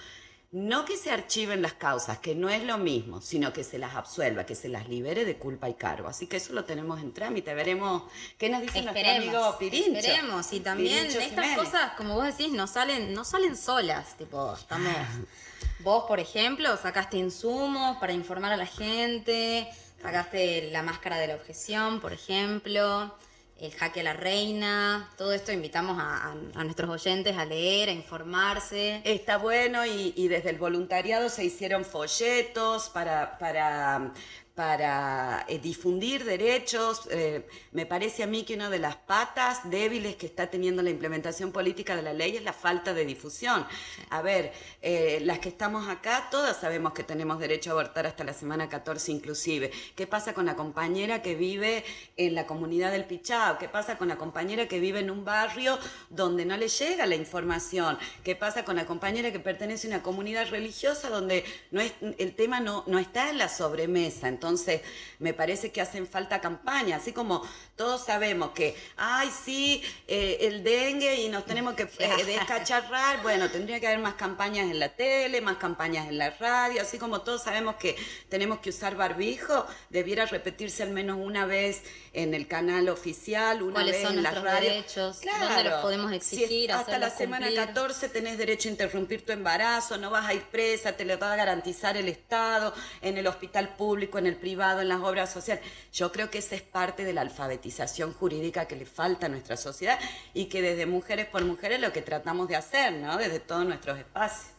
no 0.53 0.85
que 0.85 0.97
se 0.97 1.13
archiven 1.13 1.63
las 1.63 1.75
causas, 1.75 2.19
que 2.19 2.35
no 2.35 2.49
es 2.49 2.65
lo 2.65 2.77
mismo, 2.77 3.21
sino 3.21 3.53
que 3.53 3.63
se 3.63 3.79
las 3.79 3.95
absuelva, 3.95 4.45
que 4.45 4.57
se 4.57 4.69
las 4.69 4.89
libere 4.89 5.25
de 5.25 5.37
culpa 5.37 5.69
y 5.69 5.75
cargo. 5.75 6.09
Así 6.09 6.27
que 6.27 6.39
eso 6.39 6.53
lo 6.53 6.65
tenemos 6.65 7.01
en 7.01 7.13
trámite. 7.13 7.55
Veremos 7.55 8.03
qué 8.37 8.49
nos 8.49 8.61
dice 8.61 8.83
nuestro 8.83 9.11
amigo 9.11 9.57
Pirincho. 9.59 9.99
Esperemos. 9.99 10.53
Y 10.53 10.61
también 10.61 11.07
estas 11.07 11.57
cosas, 11.57 11.93
como 11.97 12.17
vos 12.17 12.25
decís, 12.25 12.53
no 12.53 12.67
salen, 12.67 13.15
no 13.15 13.25
salen 13.25 13.57
solas. 13.57 14.17
Tipo, 14.17 14.55
estamos. 14.55 14.93
vos, 15.81 16.05
por 16.09 16.19
ejemplo, 16.19 16.77
sacaste 16.77 17.17
insumos 17.17 17.99
para 17.99 18.13
informar 18.13 18.53
a 18.53 18.57
la 18.57 18.67
gente, 18.67 19.69
sacaste 20.03 20.71
la 20.73 20.83
máscara 20.83 21.19
de 21.19 21.29
la 21.29 21.37
objeción, 21.37 22.01
por 22.01 22.13
ejemplo 22.13 23.15
el 23.61 23.73
jaque 23.73 24.01
a 24.01 24.05
la 24.05 24.13
reina, 24.15 25.11
todo 25.19 25.33
esto 25.33 25.53
invitamos 25.53 25.99
a, 26.01 26.35
nuestros 26.65 26.89
oyentes 26.89 27.37
a 27.37 27.45
leer, 27.45 27.91
a 27.91 27.93
informarse. 27.93 29.03
Está 29.05 29.37
bueno 29.37 29.85
y, 29.85 30.15
y, 30.17 30.29
desde 30.29 30.51
el 30.51 30.59
voluntariado 30.59 31.29
se 31.29 31.45
hicieron 31.45 31.85
folletos 31.85 32.89
para, 32.89 33.39
para 33.39 34.13
para 34.55 35.45
eh, 35.49 35.59
difundir 35.59 36.25
derechos. 36.25 37.09
Eh, 37.11 37.47
me 37.73 37.87
parece 37.87 38.23
a 38.23 38.27
mí 38.27 38.45
que 38.45 38.55
una 38.55 38.71
de 38.71 38.79
las 38.79 38.97
patas 38.97 39.71
débiles 39.71 40.17
que 40.17 40.27
está 40.27 40.49
teniendo 40.49 40.83
la 40.83 40.91
implementación 40.91 41.53
política 41.53 41.97
de 41.97 42.03
la 42.03 42.13
ley 42.13 42.37
es 42.37 42.43
la 42.43 42.53
falta 42.53 42.93
de 42.93 43.05
difusión. 43.05 43.67
A 44.11 44.23
ver, 44.23 44.53
eh, 44.83 45.21
las 45.25 45.39
que 45.39 45.49
estamos 45.49 45.89
acá, 45.89 46.29
todas 46.31 46.57
sabemos 46.57 46.93
que 46.93 47.05
tenemos 47.05 47.39
derecho 47.39 47.71
a 47.71 47.73
abortar 47.75 48.07
hasta 48.07 48.25
la 48.25 48.33
semana 48.33 48.69
14 48.69 49.13
inclusive. 49.13 49.71
¿Qué 49.95 50.07
pasa 50.07 50.35
con 50.35 50.47
la 50.47 50.57
compañera 50.57 51.23
que 51.23 51.35
vive 51.35 51.85
en 52.17 52.35
la 52.35 52.47
comunidad 52.47 52.93
del 52.93 53.05
Pichao? 53.05 53.59
¿Qué 53.59 53.69
pasa 53.69 53.99
con 53.99 54.09
la 54.09 54.17
compañera 54.17 54.67
que 54.67 54.81
vive 54.81 55.01
en 55.01 55.11
un 55.11 55.25
barrio 55.25 55.79
donde 56.09 56.45
no 56.45 56.57
le 56.57 56.69
llega 56.69 57.07
la 57.07 57.15
información? 57.15 57.99
¿Qué 58.25 58.37
pasa 58.37 58.65
con 58.65 58.77
la 58.77 58.87
compañera 58.87 59.33
que 59.33 59.41
pertenece 59.41 59.87
a 59.87 59.91
una 59.91 60.03
comunidad 60.03 60.49
religiosa 60.51 61.09
donde 61.09 61.45
no 61.71 61.81
es, 61.81 61.93
el 62.19 62.35
tema 62.35 62.61
no, 62.61 62.85
no 62.87 62.99
está 62.99 63.31
en 63.31 63.39
la 63.39 63.49
sobremesa? 63.49 64.29
Entonces, 64.41 64.81
me 65.19 65.35
parece 65.35 65.71
que 65.71 65.83
hacen 65.83 66.07
falta 66.07 66.41
campañas, 66.41 67.03
así 67.03 67.13
como 67.13 67.47
todos 67.77 68.07
sabemos 68.07 68.53
que, 68.53 68.75
ay, 68.97 69.31
sí, 69.31 69.83
eh, 70.09 70.39
el 70.41 70.65
dengue 70.65 71.15
y 71.17 71.29
nos 71.29 71.45
tenemos 71.45 71.75
que 71.75 71.83
eh, 71.83 72.25
descacharrar, 72.25 73.23
bueno, 73.23 73.51
tendría 73.51 73.79
que 73.81 73.87
haber 73.87 73.99
más 73.99 74.15
campañas 74.15 74.71
en 74.71 74.81
la 74.81 74.89
tele, 74.89 75.43
más 75.43 75.59
campañas 75.59 76.09
en 76.09 76.17
la 76.17 76.31
radio, 76.31 76.81
así 76.81 76.97
como 76.97 77.21
todos 77.21 77.43
sabemos 77.43 77.75
que 77.77 77.97
tenemos 78.31 78.61
que 78.61 78.71
usar 78.71 78.97
barbijo, 78.97 79.67
debiera 79.91 80.25
repetirse 80.25 80.83
al 80.83 80.91
menos 80.91 81.19
una 81.21 81.45
vez 81.45 81.83
en 82.15 82.33
el 82.33 82.49
canal 82.49 82.89
oficial, 82.89 83.63
una 83.63 83.75
¿Cuáles 83.75 83.93
vez 83.93 84.03
son 84.03 84.17
en 84.17 84.23
la 84.23 84.31
radio. 84.31 84.71
derechos? 84.71 85.21
¿Dónde 85.21 85.65
los 85.65 85.83
podemos 85.83 86.13
exigir? 86.13 86.73
hasta 86.73 86.99
la 86.99 87.11
semana 87.11 87.49
14 87.55 88.09
tenés 88.09 88.39
derecho 88.39 88.69
a 88.69 88.73
interrumpir 88.73 89.23
tu 89.23 89.33
embarazo, 89.33 89.99
no 89.99 90.11
vas 90.11 90.27
a 90.27 90.33
ir 90.33 90.45
presa, 90.45 90.97
te 90.97 91.05
lo 91.05 91.19
va 91.19 91.35
a 91.35 91.37
garantizar 91.37 91.99
el 91.99 92.09
Estado, 92.09 92.73
en 93.03 93.19
el 93.19 93.27
hospital 93.27 93.77
público, 93.77 94.19
en 94.19 94.27
el 94.27 94.30
privado, 94.37 94.81
en 94.81 94.89
las 94.89 95.01
obras 95.01 95.33
sociales. 95.33 95.65
Yo 95.93 96.13
creo 96.13 96.31
que 96.31 96.39
esa 96.39 96.55
es 96.55 96.63
parte 96.63 97.05
de 97.05 97.13
la 97.13 97.21
alfabetización 97.21 98.13
jurídica 98.13 98.67
que 98.67 98.77
le 98.77 98.87
falta 98.87 99.27
a 99.27 99.29
nuestra 99.29 99.57
sociedad 99.57 99.99
y 100.35 100.47
que 100.47 100.63
desde 100.63 100.87
Mujeres 100.87 101.27
por 101.27 101.45
Mujeres 101.45 101.81
lo 101.81 101.93
que 101.93 102.03
tratamos 102.03 102.49
de 102.49 102.57
hacer, 102.57 102.93
¿no? 102.93 103.17
Desde 103.17 103.41
todos 103.41 103.67
nuestros 103.67 103.99
espacios. 103.99 104.53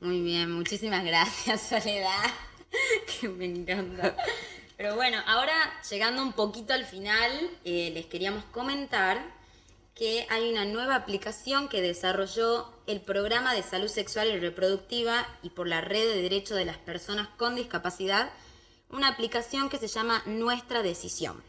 Muy 0.00 0.20
bien, 0.20 0.50
muchísimas 0.50 1.04
gracias, 1.04 1.62
Soledad, 1.62 2.30
que 3.20 3.28
me 3.28 3.46
encanta. 3.46 4.16
Pero 4.76 4.96
bueno, 4.96 5.18
ahora 5.26 5.54
llegando 5.88 6.22
un 6.22 6.32
poquito 6.32 6.74
al 6.74 6.84
final, 6.84 7.30
eh, 7.64 7.90
les 7.94 8.06
queríamos 8.06 8.44
comentar 8.46 9.22
que 9.94 10.26
hay 10.28 10.50
una 10.50 10.64
nueva 10.64 10.96
aplicación 10.96 11.68
que 11.68 11.80
desarrolló 11.80 12.72
el 12.86 13.00
Programa 13.00 13.54
de 13.54 13.62
Salud 13.62 13.86
Sexual 13.86 14.28
y 14.28 14.40
Reproductiva 14.40 15.26
y 15.42 15.50
por 15.50 15.68
la 15.68 15.80
Red 15.80 16.14
de 16.14 16.22
Derechos 16.22 16.56
de 16.56 16.64
las 16.64 16.78
Personas 16.78 17.28
con 17.36 17.54
Discapacidad 17.54 18.30
una 18.90 19.08
aplicación 19.08 19.68
que 19.68 19.78
se 19.78 19.88
llama 19.88 20.22
Nuestra 20.26 20.82
Decisión. 20.82 21.42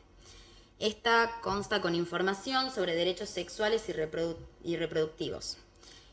Esta 0.80 1.40
consta 1.42 1.82
con 1.82 1.96
información 1.96 2.74
sobre 2.74 2.96
derechos 2.96 3.30
sexuales 3.30 3.84
y, 3.88 4.76
reproductivos. 4.76 5.58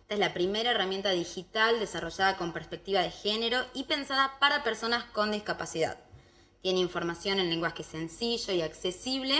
Esta 0.02 0.14
es 0.14 0.20
la 0.20 0.34
primera 0.34 0.70
herramienta 0.70 1.10
digital 1.10 1.80
desarrollada 1.80 2.36
con 2.36 2.52
perspectiva 2.52 3.00
de 3.00 3.10
género 3.10 3.64
y 3.74 3.84
pensada 3.84 4.38
para 4.38 4.62
personas 4.62 5.04
con 5.04 5.32
discapacidad. 5.32 5.98
Tiene 6.60 6.80
información 6.80 7.40
en 7.40 7.50
lenguaje 7.50 7.82
sencillo 7.82 8.52
y 8.52 8.62
accesible 8.62 9.36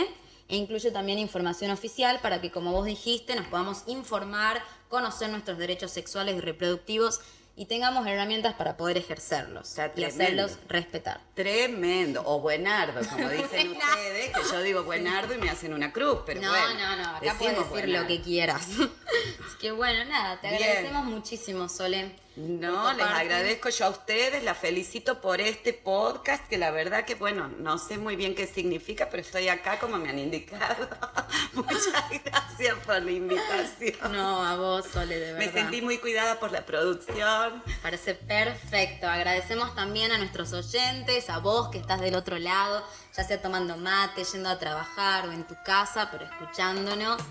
e 0.49 0.57
incluye 0.57 0.91
también 0.91 1.19
información 1.19 1.71
oficial 1.71 2.19
para 2.21 2.41
que, 2.41 2.51
como 2.51 2.73
vos 2.73 2.85
dijiste, 2.85 3.35
nos 3.35 3.47
podamos 3.47 3.83
informar, 3.87 4.61
conocer 4.89 5.29
nuestros 5.29 5.57
derechos 5.57 5.91
sexuales 5.91 6.35
y 6.35 6.41
reproductivos 6.41 7.21
y 7.55 7.65
tengamos 7.67 8.07
herramientas 8.07 8.55
para 8.55 8.77
poder 8.77 8.97
ejercerlos 8.97 9.75
y 9.95 10.03
hacerlos 10.03 10.57
respetar. 10.67 11.21
Tremendo. 11.35 12.23
O 12.25 12.39
buenardo, 12.39 13.07
como 13.07 13.29
dicen 13.29 13.71
ustedes, 13.71 14.31
que 14.31 14.41
yo 14.51 14.61
digo 14.61 14.83
buenardo 14.83 15.35
y 15.35 15.37
me 15.37 15.49
hacen 15.49 15.73
una 15.73 15.91
cruz, 15.91 16.19
pero 16.25 16.41
no, 16.41 16.49
bueno. 16.49 16.79
No, 16.79 16.95
no, 16.95 17.09
acá 17.17 17.35
puedes 17.37 17.69
decir 17.69 17.89
lo 17.89 18.07
que 18.07 18.21
quieras. 18.21 18.65
si 18.65 19.57
que 19.59 19.71
bueno, 19.71 20.03
nada, 20.05 20.41
te 20.41 20.47
agradecemos 20.47 21.05
muchísimo, 21.05 21.69
Sole. 21.69 22.15
No, 22.35 22.91
les 22.93 23.05
agradezco 23.05 23.69
yo 23.69 23.85
a 23.85 23.89
ustedes, 23.89 24.43
la 24.43 24.55
felicito 24.55 25.21
por 25.21 25.39
este 25.39 25.71
podcast, 25.71 26.47
que 26.47 26.57
la 26.57 26.71
verdad 26.71 27.05
que, 27.05 27.13
bueno, 27.13 27.47
no 27.47 27.77
sé 27.77 27.99
muy 27.99 28.15
bien 28.15 28.33
qué 28.33 28.47
significa, 28.47 29.07
pero 29.09 29.21
estoy 29.21 29.49
acá 29.49 29.77
como 29.79 29.97
me 29.97 30.09
han 30.09 30.17
indicado. 30.17 30.87
Muchas 31.53 32.09
gracias 32.25 32.75
por 32.85 33.03
la 33.03 33.11
invitación. 33.11 34.11
No, 34.11 34.43
a 34.43 34.55
vos, 34.55 34.85
Sole, 34.87 35.19
de 35.19 35.33
verdad. 35.33 35.45
Me 35.45 35.51
sentí 35.51 35.83
muy 35.83 35.99
cuidada 35.99 36.39
por 36.39 36.51
la 36.51 36.65
producción. 36.65 37.63
Parece 37.83 38.15
perfecto. 38.15 39.07
Agradecemos 39.07 39.75
también 39.75 40.11
a 40.11 40.17
nuestros 40.17 40.53
oyentes, 40.53 41.29
a 41.29 41.37
vos 41.37 41.69
que 41.69 41.77
estás 41.77 42.01
del 42.01 42.15
otro 42.15 42.39
lado, 42.39 42.83
ya 43.15 43.23
sea 43.23 43.39
tomando 43.43 43.77
mate, 43.77 44.23
yendo 44.23 44.49
a 44.49 44.57
trabajar 44.57 45.27
o 45.27 45.31
en 45.31 45.45
tu 45.45 45.55
casa, 45.63 46.09
pero 46.11 46.25
escuchándonos. 46.25 47.21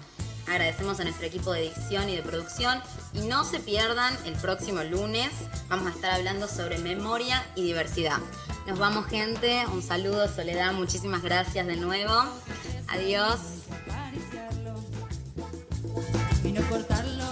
Agradecemos 0.46 1.00
a 1.00 1.04
nuestro 1.04 1.26
equipo 1.26 1.52
de 1.52 1.68
edición 1.68 2.08
y 2.08 2.16
de 2.16 2.22
producción 2.22 2.80
y 3.14 3.20
no 3.20 3.44
se 3.44 3.60
pierdan 3.60 4.16
el 4.24 4.34
próximo 4.34 4.82
lunes. 4.82 5.30
Vamos 5.68 5.86
a 5.86 5.90
estar 5.90 6.12
hablando 6.12 6.48
sobre 6.48 6.78
memoria 6.78 7.44
y 7.54 7.62
diversidad. 7.62 8.18
Nos 8.66 8.78
vamos 8.78 9.06
gente, 9.06 9.64
un 9.72 9.82
saludo 9.82 10.28
Soledad, 10.28 10.72
muchísimas 10.72 11.22
gracias 11.22 11.66
de 11.66 11.76
nuevo. 11.76 12.14
Adiós. 12.88 13.38
Y 16.44 16.52
no 16.52 16.62
cortarlo, 16.68 17.24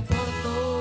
lo. 0.00 0.75